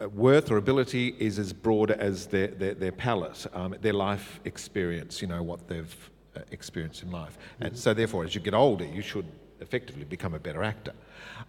uh, 0.00 0.08
worth 0.08 0.50
or 0.50 0.56
ability 0.56 1.14
is 1.18 1.38
as 1.38 1.52
broad 1.52 1.90
as 1.90 2.26
their, 2.26 2.48
their, 2.48 2.74
their 2.74 2.92
palette, 2.92 3.46
um, 3.52 3.74
their 3.80 3.92
life 3.92 4.40
experience, 4.44 5.20
you 5.20 5.28
know, 5.28 5.42
what 5.42 5.66
they've 5.68 6.10
uh, 6.36 6.40
experienced 6.50 7.02
in 7.02 7.10
life. 7.10 7.38
And 7.60 7.76
so, 7.76 7.94
therefore, 7.94 8.24
as 8.24 8.34
you 8.34 8.40
get 8.40 8.54
older, 8.54 8.84
you 8.84 9.02
should 9.02 9.26
effectively 9.60 10.04
become 10.04 10.34
a 10.34 10.38
better 10.38 10.62
actor. 10.62 10.92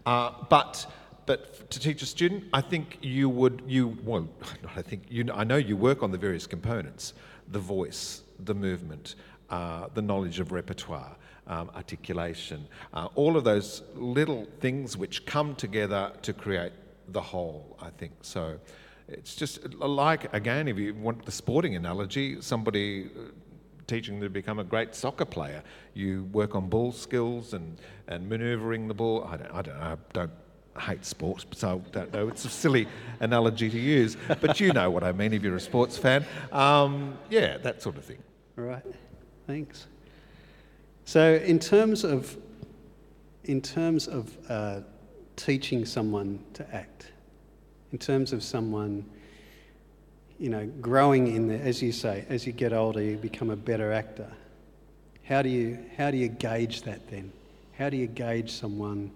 Uh, 0.05 0.31
but 0.49 0.87
but 1.29 1.69
to 1.69 1.79
teach 1.79 2.01
a 2.01 2.07
student, 2.07 2.45
I 2.53 2.61
think 2.61 2.97
you 3.03 3.29
would, 3.29 3.61
you, 3.67 3.99
well, 4.03 4.27
not 4.63 4.75
I 4.75 4.81
think, 4.81 5.03
you, 5.09 5.29
I 5.31 5.43
know 5.43 5.57
you 5.57 5.77
work 5.77 6.01
on 6.01 6.09
the 6.11 6.17
various 6.17 6.47
components 6.47 7.13
the 7.51 7.59
voice, 7.59 8.23
the 8.39 8.55
movement, 8.55 9.13
uh, 9.49 9.87
the 9.93 10.01
knowledge 10.01 10.39
of 10.39 10.51
repertoire, 10.51 11.15
um, 11.47 11.69
articulation, 11.75 12.67
uh, 12.93 13.07
all 13.15 13.35
of 13.37 13.43
those 13.43 13.83
little 13.95 14.47
things 14.59 14.95
which 14.95 15.25
come 15.25 15.55
together 15.55 16.11
to 16.21 16.33
create 16.33 16.73
the 17.09 17.21
whole, 17.21 17.77
I 17.81 17.89
think. 17.89 18.13
So 18.21 18.59
it's 19.07 19.35
just 19.35 19.73
like, 19.75 20.31
again, 20.33 20.67
if 20.67 20.77
you 20.77 20.93
want 20.93 21.25
the 21.25 21.31
sporting 21.31 21.75
analogy, 21.75 22.41
somebody 22.41 23.05
uh, 23.05 23.31
teaching 23.87 24.19
them 24.19 24.23
to 24.23 24.29
become 24.29 24.59
a 24.59 24.63
great 24.63 24.93
soccer 24.93 25.25
player, 25.25 25.63
you 25.95 26.25
work 26.31 26.55
on 26.55 26.69
ball 26.69 26.91
skills 26.91 27.53
and, 27.53 27.77
and 28.07 28.29
manoeuvring 28.29 28.87
the 28.87 28.93
ball. 28.93 29.23
I 29.25 29.37
don't, 29.37 29.51
I 29.51 29.61
don't 29.61 29.79
know, 29.79 29.85
I 29.85 29.97
don't 30.13 30.31
hate 30.79 31.03
sports, 31.03 31.45
so 31.53 31.81
I 31.87 31.89
don't 31.89 32.13
know. 32.13 32.27
It's 32.27 32.45
a 32.45 32.49
silly 32.49 32.87
analogy 33.19 33.69
to 33.69 33.79
use, 33.79 34.15
but 34.41 34.59
you 34.59 34.71
know 34.71 34.89
what 34.91 35.03
I 35.03 35.11
mean 35.11 35.33
if 35.33 35.43
you're 35.43 35.55
a 35.55 35.59
sports 35.59 35.97
fan. 35.97 36.23
Um, 36.51 37.17
yeah, 37.29 37.57
that 37.57 37.81
sort 37.81 37.97
of 37.97 38.05
thing. 38.05 38.19
Right, 38.55 38.83
thanks. 39.49 39.87
So, 41.05 41.33
in 41.43 41.57
terms 41.57 42.03
of, 42.03 42.37
in 43.45 43.61
terms 43.63 44.07
of 44.07 44.37
uh, 44.47 44.81
teaching 45.37 45.85
someone 45.85 46.37
to 46.53 46.75
act, 46.75 47.07
in 47.91 47.97
terms 47.97 48.31
of 48.31 48.43
someone, 48.43 49.03
you 50.37 50.49
know, 50.49 50.67
growing 50.81 51.35
in 51.35 51.47
there, 51.47 51.63
as 51.63 51.81
you 51.81 51.91
say, 51.91 52.25
as 52.29 52.45
you 52.45 52.53
get 52.53 52.73
older, 52.73 53.01
you 53.01 53.17
become 53.17 53.49
a 53.49 53.55
better 53.55 53.91
actor. 53.91 54.31
How 55.23 55.41
do 55.41 55.49
you 55.49 55.79
how 55.97 56.11
do 56.11 56.17
you 56.17 56.27
gauge 56.27 56.83
that 56.83 57.09
then? 57.09 57.31
How 57.75 57.89
do 57.89 57.97
you 57.97 58.05
gauge 58.05 58.51
someone 58.51 59.09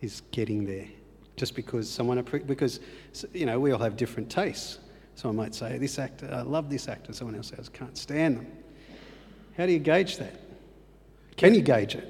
is 0.00 0.22
getting 0.30 0.64
there? 0.64 0.86
Just 1.34 1.56
because 1.56 1.90
someone 1.90 2.22
because 2.46 2.78
you 3.32 3.46
know 3.46 3.58
we 3.58 3.72
all 3.72 3.80
have 3.80 3.96
different 3.96 4.30
tastes. 4.30 4.78
Someone 5.16 5.38
might 5.38 5.56
say 5.56 5.76
this 5.78 5.98
actor, 5.98 6.30
I 6.32 6.42
love 6.42 6.70
this 6.70 6.86
actor. 6.86 7.12
Someone 7.12 7.34
else 7.34 7.48
says, 7.48 7.68
can't 7.68 7.98
stand 7.98 8.36
them. 8.36 8.46
How 9.56 9.66
do 9.66 9.72
you 9.72 9.78
gauge 9.78 10.18
that? 10.18 10.34
Can 11.36 11.54
you 11.54 11.62
gauge 11.62 11.94
it? 11.94 12.08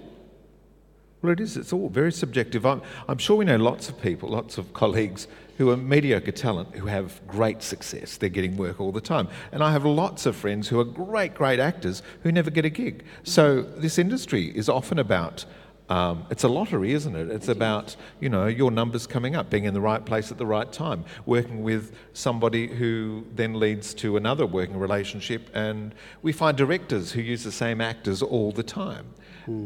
Well, 1.23 1.33
it 1.33 1.41
is. 1.41 1.57
It's 1.57 1.73
all 1.73 1.89
very 1.89 2.11
subjective. 2.11 2.67
I'm, 2.67 2.83
I'm 3.09 3.19
sure 3.19 3.37
we 3.37 3.45
know 3.45 3.57
lots 3.57 3.89
of 3.89 4.01
people, 4.03 4.29
lots 4.29 4.59
of 4.59 4.73
colleagues 4.75 5.29
who 5.57 5.71
are 5.71 5.77
mediocre 5.77 6.33
talent 6.33 6.75
who 6.75 6.87
have 6.87 7.25
great 7.29 7.63
success. 7.63 8.17
They're 8.17 8.29
getting 8.29 8.57
work 8.57 8.81
all 8.81 8.91
the 8.91 9.01
time. 9.01 9.29
And 9.53 9.63
I 9.63 9.71
have 9.71 9.85
lots 9.85 10.27
of 10.27 10.35
friends 10.35 10.69
who 10.69 10.81
are 10.81 10.85
great, 10.85 11.35
great 11.35 11.61
actors 11.61 12.03
who 12.25 12.33
never 12.33 12.51
get 12.51 12.65
a 12.65 12.71
gig. 12.71 13.05
So 13.23 13.63
this 13.63 13.99
industry 13.99 14.47
is 14.57 14.69
often 14.69 14.99
about. 14.99 15.45
Um, 15.93 16.25
it's 16.31 16.43
a 16.43 16.49
lottery, 16.49 16.93
isn't 16.93 17.15
it? 17.15 17.29
It's 17.29 17.49
about 17.49 17.97
you 18.19 18.31
know 18.31 18.47
your 18.47 18.71
numbers 18.71 19.07
coming 19.07 19.37
up, 19.37 19.51
being 19.51 19.65
in 19.65 19.75
the 19.75 19.81
right 19.83 20.03
place 20.03 20.33
at 20.33 20.39
the 20.39 20.47
right 20.47 20.73
time, 20.73 21.05
working 21.27 21.63
with 21.63 21.95
somebody 22.15 22.67
who 22.67 23.27
then 23.35 23.61
leads 23.61 23.93
to 23.95 24.17
another 24.17 24.47
working 24.47 24.79
relationship, 24.79 25.51
and 25.53 25.95
we 26.23 26.33
find 26.33 26.57
directors 26.57 27.13
who 27.13 27.21
use 27.21 27.45
the 27.45 27.53
same 27.53 27.83
actors 27.83 28.23
all 28.23 28.53
the 28.53 28.63
time. 28.63 29.13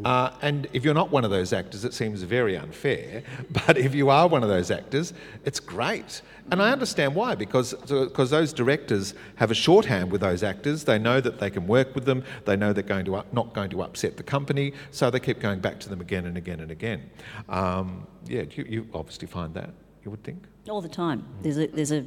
Uh, 0.05 0.31
and 0.43 0.69
if 0.73 0.85
you're 0.85 0.95
not 0.95 1.11
one 1.11 1.25
of 1.25 1.31
those 1.31 1.53
actors, 1.53 1.85
it 1.85 1.93
seems 1.95 2.23
very 2.23 2.57
unfair. 2.57 3.23
But 3.67 3.79
if 3.79 3.95
you 3.95 4.11
are 4.11 4.29
one 4.29 4.43
of 4.43 4.49
those 4.49 4.71
actors, 4.71 5.13
it's 5.45 5.61
great. 5.61 6.23
And 6.51 6.63
I 6.63 6.71
understand 6.71 7.15
why, 7.15 7.35
because, 7.35 7.75
because 7.75 8.31
those 8.31 8.53
directors 8.53 9.15
have 9.37 9.51
a 9.51 9.55
shorthand 9.55 10.13
with 10.13 10.21
those 10.21 10.43
actors. 10.43 10.85
They 10.85 10.99
know 10.99 11.21
that 11.21 11.41
they 11.41 11.51
can 11.51 11.67
work 11.67 11.95
with 11.95 12.05
them. 12.05 12.23
They 12.45 12.57
know 12.57 12.73
they're 12.73 12.83
going 12.83 13.05
to, 13.07 13.17
up- 13.17 13.33
not 13.33 13.53
going 13.53 13.71
to 13.71 13.83
upset 13.83 14.17
the 14.17 14.23
company. 14.23 14.73
So 14.93 15.11
they 15.11 15.21
keep 15.21 15.41
going 15.41 15.61
back 15.61 15.81
to 15.81 15.89
them 15.89 16.01
again 16.01 16.27
and 16.27 16.37
again 16.37 16.61
and 16.61 16.71
again. 16.71 17.11
Um, 17.49 18.07
yeah, 18.27 18.43
you, 18.55 18.65
you 18.69 18.89
obviously 18.95 19.27
find 19.27 19.55
that, 19.55 19.71
you 20.05 20.11
would 20.11 20.23
think. 20.23 20.45
All 20.69 20.81
the 20.81 20.89
time. 20.89 21.25
There's 21.43 21.59
a, 21.59 21.67
there's 21.67 21.93
a, 21.93 22.05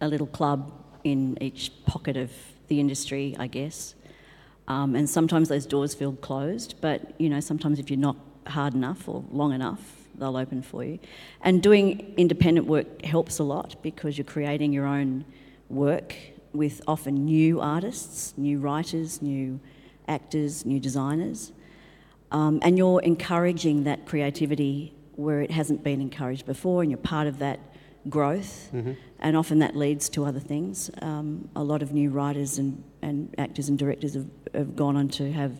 a 0.00 0.08
little 0.08 0.26
club 0.26 0.72
in 1.04 1.36
each 1.42 1.72
pocket 1.86 2.16
of 2.16 2.30
the 2.68 2.80
industry, 2.80 3.36
I 3.38 3.46
guess. 3.46 3.94
Um, 4.70 4.94
and 4.94 5.10
sometimes 5.10 5.48
those 5.48 5.66
doors 5.66 5.94
feel 5.94 6.12
closed, 6.12 6.76
but 6.80 7.20
you 7.20 7.28
know, 7.28 7.40
sometimes 7.40 7.80
if 7.80 7.90
you're 7.90 7.98
not 7.98 8.16
hard 8.46 8.72
enough 8.72 9.08
or 9.08 9.24
long 9.32 9.52
enough, 9.52 9.80
they'll 10.14 10.36
open 10.36 10.62
for 10.62 10.84
you. 10.84 11.00
And 11.40 11.60
doing 11.60 12.14
independent 12.16 12.68
work 12.68 13.04
helps 13.04 13.40
a 13.40 13.42
lot 13.42 13.74
because 13.82 14.16
you're 14.16 14.24
creating 14.36 14.72
your 14.72 14.86
own 14.86 15.24
work 15.68 16.14
with 16.52 16.82
often 16.86 17.24
new 17.24 17.60
artists, 17.60 18.34
new 18.36 18.60
writers, 18.60 19.20
new 19.20 19.58
actors, 20.06 20.64
new 20.64 20.78
designers. 20.78 21.50
Um, 22.30 22.60
and 22.62 22.78
you're 22.78 23.00
encouraging 23.00 23.82
that 23.84 24.06
creativity 24.06 24.94
where 25.16 25.40
it 25.40 25.50
hasn't 25.50 25.82
been 25.82 26.00
encouraged 26.00 26.46
before, 26.46 26.82
and 26.82 26.92
you're 26.92 26.98
part 26.98 27.26
of 27.26 27.40
that 27.40 27.58
growth. 28.08 28.70
And 29.18 29.36
often 29.36 29.58
that 29.58 29.74
leads 29.74 30.08
to 30.10 30.24
other 30.24 30.38
things. 30.40 30.90
Um, 31.02 31.48
a 31.56 31.64
lot 31.64 31.82
of 31.82 31.92
new 31.92 32.10
writers 32.10 32.58
and, 32.58 32.84
and 33.02 33.34
actors 33.38 33.68
and 33.68 33.78
directors 33.78 34.14
have, 34.14 34.26
have 34.54 34.76
gone 34.76 34.96
on 34.96 35.08
to 35.08 35.32
have 35.32 35.52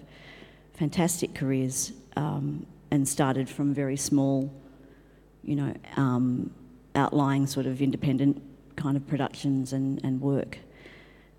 fantastic 0.75 1.35
careers 1.35 1.93
um, 2.17 2.67
and 2.91 3.09
started 3.09 3.49
from 3.49 3.75
very 3.75 3.97
small, 3.97 4.53
you 5.43 5.57
know, 5.57 5.75
um, 5.97 6.51
outlying 6.95 7.47
sort 7.47 7.67
of 7.67 7.81
independent 7.81 8.43
kind 8.77 8.97
of 8.97 9.07
productions 9.07 9.73
and, 9.73 10.03
and 10.05 10.21
work. 10.21 10.59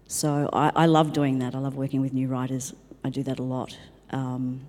So 0.08 0.50
I, 0.54 0.72
I 0.76 0.86
love 0.86 1.14
doing 1.14 1.40
that. 1.40 1.56
I 1.56 1.60
love 1.60 1.76
working 1.76 2.02
with 2.02 2.14
new 2.14 2.28
writers. 2.28 2.74
I 3.04 3.10
do 3.10 3.24
that 3.24 3.40
a 3.40 3.44
lot. 3.44 3.78
Um, 4.12 4.62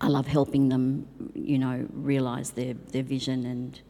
I 0.00 0.08
love 0.08 0.26
helping 0.26 0.68
them, 0.68 1.06
you 1.34 1.58
know, 1.58 1.86
realise 1.92 2.50
their, 2.50 2.74
their 2.74 3.02
vision 3.02 3.46
and 3.46 3.80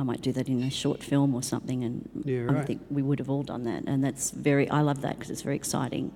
I 0.00 0.02
might 0.02 0.22
do 0.22 0.32
that 0.32 0.48
in 0.48 0.62
a 0.62 0.70
short 0.70 1.02
film 1.02 1.34
or 1.34 1.42
something 1.42 1.84
and 1.84 2.08
Yeah, 2.24 2.58
I 2.58 2.64
think 2.64 2.80
we 2.90 3.02
would 3.02 3.18
have 3.18 3.28
all 3.28 3.42
done 3.42 3.64
that 3.64 3.84
and 3.86 4.02
that's 4.02 4.30
very, 4.30 4.68
I 4.70 4.80
love 4.80 5.02
that 5.02 5.16
because 5.18 5.30
it's 5.30 5.42
very 5.42 5.56
exciting. 5.56 6.12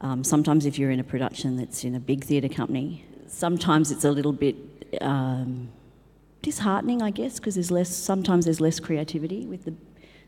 Um, 0.00 0.22
sometimes 0.22 0.66
if 0.66 0.78
you're 0.78 0.92
in 0.92 1.00
a 1.00 1.04
production 1.04 1.56
that's 1.56 1.82
in 1.82 1.96
a 1.96 2.00
big 2.00 2.22
theatre 2.24 2.48
company, 2.48 3.04
sometimes 3.26 3.90
it's 3.90 4.04
a 4.04 4.10
little 4.12 4.32
bit 4.32 4.54
um, 5.00 5.68
disheartening, 6.42 7.02
I 7.02 7.10
guess, 7.10 7.40
because 7.40 7.56
there's 7.56 7.72
less, 7.72 7.88
sometimes 7.94 8.44
there's 8.44 8.60
less 8.60 8.78
creativity 8.78 9.46
with 9.46 9.64
the, 9.64 9.74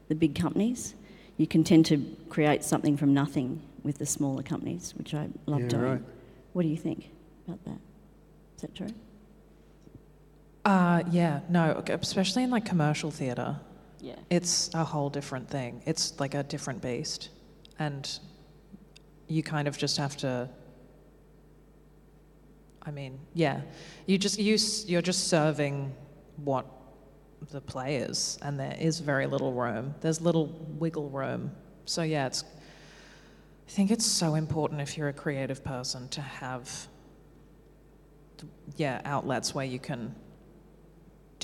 the 0.09 0.17
big 0.17 0.35
companies. 0.35 0.95
You 1.37 1.47
can 1.47 1.63
tend 1.63 1.87
to 1.87 2.05
create 2.29 2.65
something 2.65 2.97
from 2.97 3.15
nothing 3.15 3.63
with 3.85 3.99
the 3.99 4.07
smaller 4.07 4.43
companies, 4.43 4.95
which 4.97 5.15
I 5.15 5.29
love 5.47 5.63
Yeah, 5.63 5.69
doing. 5.69 5.83
right. 5.85 6.03
What 6.55 6.63
do 6.63 6.69
you 6.69 6.77
think 6.77 7.11
about 7.47 7.65
that? 7.67 7.79
Is 8.57 8.63
that 8.63 8.75
true? 8.75 8.89
Uh, 10.65 11.03
yeah, 11.11 11.41
no, 11.49 11.83
especially 11.89 12.43
in 12.43 12.51
like 12.51 12.65
commercial 12.65 13.11
theatre, 13.11 13.57
Yeah. 14.01 14.17
it's 14.31 14.71
a 14.75 14.83
whole 14.85 15.11
different 15.11 15.49
thing. 15.49 15.83
It's 15.85 16.19
like 16.19 16.35
a 16.35 16.43
different 16.43 16.81
beast. 16.81 17.29
And 17.79 18.09
you 19.29 19.43
kind 19.43 19.69
of 19.69 19.77
just 19.77 19.97
have 19.99 20.17
to. 20.19 20.49
I 22.87 22.91
mean, 22.91 23.19
yeah, 23.33 23.63
You 24.07 24.19
just 24.19 24.39
you 24.39 24.59
you're 24.87 25.03
just 25.03 25.29
serving 25.29 25.95
what 26.37 26.67
the 27.51 27.61
players, 27.61 28.39
and 28.43 28.59
there 28.61 28.77
is 28.79 29.01
very 29.01 29.27
little 29.27 29.53
room. 29.53 29.95
There's 30.01 30.21
little 30.21 30.47
wiggle 30.79 31.09
room. 31.11 31.53
So 31.85 32.03
yeah, 32.03 32.27
it's. 32.27 32.45
I 33.67 33.71
think 33.71 33.91
it's 33.91 34.05
so 34.07 34.35
important 34.35 34.81
if 34.83 34.97
you're 34.99 35.09
a 35.09 35.13
creative 35.15 35.65
person 35.65 36.09
to 36.11 36.21
have. 36.21 36.89
Yeah, 38.77 39.01
outlets 39.05 39.55
where 39.55 39.65
you 39.65 39.79
can 39.79 40.15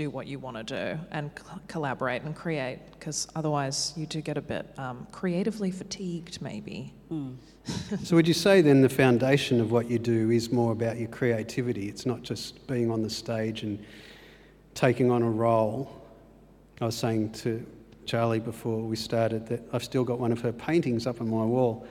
do 0.01 0.09
what 0.09 0.27
you 0.27 0.39
want 0.39 0.57
to 0.57 0.63
do 0.63 0.99
and 1.11 1.31
c- 1.37 1.45
collaborate 1.69 2.23
and 2.23 2.35
create, 2.35 2.79
because 2.93 3.29
otherwise 3.37 3.93
you 3.97 4.07
do 4.07 4.23
get 4.23 4.39
a 4.39 4.41
bit 4.41 4.67
um, 4.79 5.07
creatively 5.13 5.71
fatigued, 5.71 6.41
maybe. 6.41 6.95
So, 8.03 8.17
would 8.17 8.27
you 8.27 8.35
say 8.35 8.63
then 8.63 8.81
the 8.81 8.89
foundation 8.89 9.61
of 9.61 9.71
what 9.71 9.91
you 9.91 9.99
do 9.99 10.31
is 10.31 10.51
more 10.51 10.73
about 10.73 10.97
your 10.99 11.09
creativity? 11.09 11.89
It's 11.89 12.07
not 12.07 12.23
just 12.23 12.67
being 12.67 12.91
on 12.91 13.03
the 13.03 13.11
stage 13.11 13.63
and 13.63 13.79
taking 14.75 15.11
on 15.11 15.23
a 15.23 15.31
role. 15.31 16.03
I 16.81 16.87
was 16.87 16.97
saying 16.97 17.33
to 17.45 17.65
Charlie 18.07 18.41
before 18.41 18.81
we 18.81 18.97
started 18.97 19.47
that 19.49 19.63
I've 19.73 19.85
still 19.85 20.05
got 20.05 20.19
one 20.19 20.33
of 20.33 20.41
her 20.41 20.53
paintings 20.53 21.07
up 21.07 21.21
on 21.21 21.29
my 21.29 21.45
wall 21.45 21.87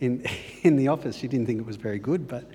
in, 0.00 0.26
in 0.62 0.74
the 0.76 0.88
office. 0.88 1.14
She 1.16 1.28
didn't 1.28 1.46
think 1.46 1.60
it 1.60 1.66
was 1.66 1.76
very 1.76 2.00
good, 2.00 2.26
but 2.26 2.50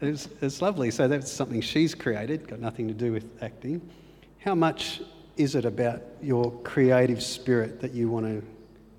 it's, 0.00 0.28
it's 0.40 0.62
lovely. 0.62 0.90
So, 0.90 1.06
that's 1.06 1.30
something 1.30 1.60
she's 1.60 1.94
created, 1.94 2.48
got 2.48 2.60
nothing 2.60 2.88
to 2.88 2.94
do 2.94 3.12
with 3.12 3.26
acting. 3.42 3.82
How 4.40 4.54
much 4.54 5.02
is 5.36 5.54
it 5.54 5.66
about 5.66 6.02
your 6.22 6.50
creative 6.62 7.22
spirit 7.22 7.80
that 7.80 7.92
you 7.92 8.08
want 8.08 8.26
to 8.26 8.42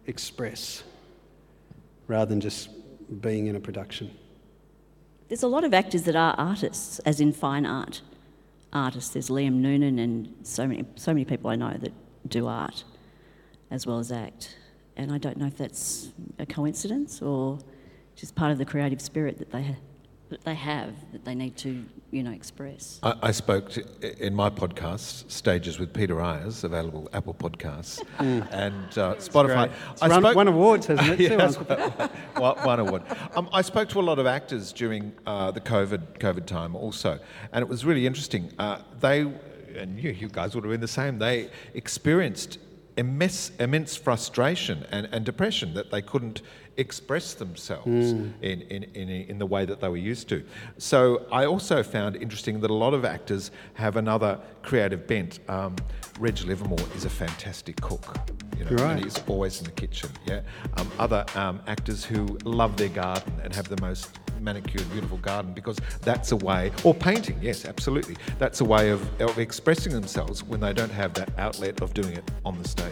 express 0.05 0.83
rather 2.07 2.29
than 2.29 2.39
just 2.39 2.69
being 3.21 3.47
in 3.47 3.55
a 3.55 3.59
production? 3.59 4.11
There's 5.29 5.41
a 5.41 5.47
lot 5.47 5.63
of 5.63 5.73
actors 5.73 6.03
that 6.03 6.15
are 6.15 6.35
artists, 6.37 6.99
as 6.99 7.19
in 7.19 7.33
fine 7.33 7.65
art 7.65 8.01
artists. 8.71 9.11
There's 9.11 9.29
Liam 9.29 9.55
Noonan 9.55 9.97
and 9.97 10.33
so 10.43 10.67
many, 10.67 10.85
so 10.95 11.11
many 11.11 11.25
people 11.25 11.49
I 11.49 11.55
know 11.55 11.75
that 11.79 11.93
do 12.27 12.47
art 12.47 12.83
as 13.71 13.87
well 13.87 13.97
as 13.97 14.11
act. 14.11 14.57
And 14.95 15.11
I 15.11 15.17
don't 15.17 15.37
know 15.37 15.47
if 15.47 15.57
that's 15.57 16.09
a 16.37 16.45
coincidence 16.45 17.21
or 17.21 17.57
just 18.15 18.35
part 18.35 18.51
of 18.51 18.59
the 18.59 18.65
creative 18.65 19.01
spirit 19.01 19.39
that 19.39 19.51
they, 19.51 19.63
ha- 19.63 19.75
that 20.31 20.43
they 20.45 20.55
have 20.55 20.93
that 21.11 21.25
they 21.25 21.35
need 21.35 21.55
to, 21.57 21.85
you 22.09 22.23
know, 22.23 22.31
express. 22.31 22.99
I, 23.03 23.13
I 23.21 23.31
spoke 23.31 23.69
to, 23.71 24.25
in 24.25 24.33
my 24.33 24.49
podcast, 24.49 25.29
Stages 25.29 25.77
with 25.77 25.93
Peter 25.93 26.15
Eyers, 26.21 26.63
available 26.63 27.09
Apple 27.13 27.33
Podcasts 27.33 28.01
and 28.19 28.85
uh, 28.97 29.15
Spotify. 29.15 29.67
Great. 29.67 29.71
It's 29.91 30.01
won- 30.01 30.35
won 30.35 30.47
awards, 30.47 30.87
hasn't 30.87 31.09
it, 31.09 31.17
too, 31.29 31.35
yes, 31.35 31.57
Uncle 31.57 32.07
one, 32.37 32.57
one 32.65 32.79
award. 32.79 33.03
Um, 33.35 33.49
I 33.53 33.61
spoke 33.61 33.89
to 33.89 33.99
a 33.99 34.01
lot 34.01 34.19
of 34.19 34.25
actors 34.25 34.71
during 34.71 35.11
uh, 35.27 35.51
the 35.51 35.61
COVID 35.61 36.17
COVID 36.19 36.45
time 36.45 36.75
also, 36.75 37.19
and 37.51 37.61
it 37.61 37.67
was 37.67 37.85
really 37.85 38.07
interesting. 38.07 38.51
Uh, 38.57 38.79
they, 38.99 39.21
and 39.75 39.99
you, 39.99 40.11
you 40.11 40.29
guys 40.29 40.55
would 40.55 40.63
have 40.63 40.71
been 40.71 40.81
the 40.81 40.87
same. 40.87 41.19
They 41.19 41.49
experienced 41.73 42.57
immense, 42.97 43.51
immense 43.59 43.95
frustration 43.95 44.85
and, 44.91 45.07
and 45.11 45.25
depression 45.25 45.73
that 45.73 45.91
they 45.91 46.01
couldn't 46.01 46.41
express 46.77 47.33
themselves 47.33 47.87
in, 47.87 48.33
in, 48.41 48.83
in, 48.93 49.09
in 49.09 49.37
the 49.37 49.45
way 49.45 49.65
that 49.65 49.79
they 49.81 49.87
were 49.89 49.97
used 49.97 50.29
to. 50.29 50.43
So 50.77 51.25
I 51.31 51.45
also 51.45 51.83
found 51.83 52.15
interesting 52.15 52.59
that 52.61 52.71
a 52.71 52.73
lot 52.73 52.93
of 52.93 53.05
actors 53.05 53.51
have 53.73 53.97
another 53.97 54.39
creative 54.63 55.05
bent. 55.07 55.39
Um, 55.49 55.75
Reg 56.19 56.39
Livermore 56.41 56.79
is 56.95 57.05
a 57.05 57.09
fantastic 57.09 57.79
cook, 57.81 58.17
you 58.57 58.65
know, 58.65 58.71
Right. 58.71 58.91
and 58.95 59.03
he's 59.03 59.19
always 59.27 59.59
in 59.59 59.65
the 59.65 59.71
kitchen. 59.71 60.09
Yeah, 60.25 60.41
um, 60.77 60.89
other 60.99 61.25
um, 61.35 61.61
actors 61.67 62.05
who 62.05 62.37
love 62.43 62.77
their 62.77 62.89
garden 62.89 63.33
and 63.43 63.53
have 63.55 63.67
the 63.67 63.79
most 63.81 64.19
manicured, 64.39 64.89
beautiful 64.91 65.17
garden 65.17 65.53
because 65.53 65.77
that's 66.01 66.31
a 66.31 66.35
way, 66.35 66.71
or 66.83 66.93
painting, 66.93 67.37
yes, 67.41 67.65
absolutely. 67.65 68.15
That's 68.39 68.61
a 68.61 68.65
way 68.65 68.89
of, 68.89 69.01
of 69.21 69.37
expressing 69.39 69.93
themselves 69.93 70.43
when 70.43 70.59
they 70.59 70.73
don't 70.73 70.91
have 70.91 71.13
that 71.15 71.29
outlet 71.37 71.81
of 71.81 71.93
doing 71.93 72.13
it 72.13 72.29
on 72.45 72.57
the 72.61 72.67
stage. 72.67 72.91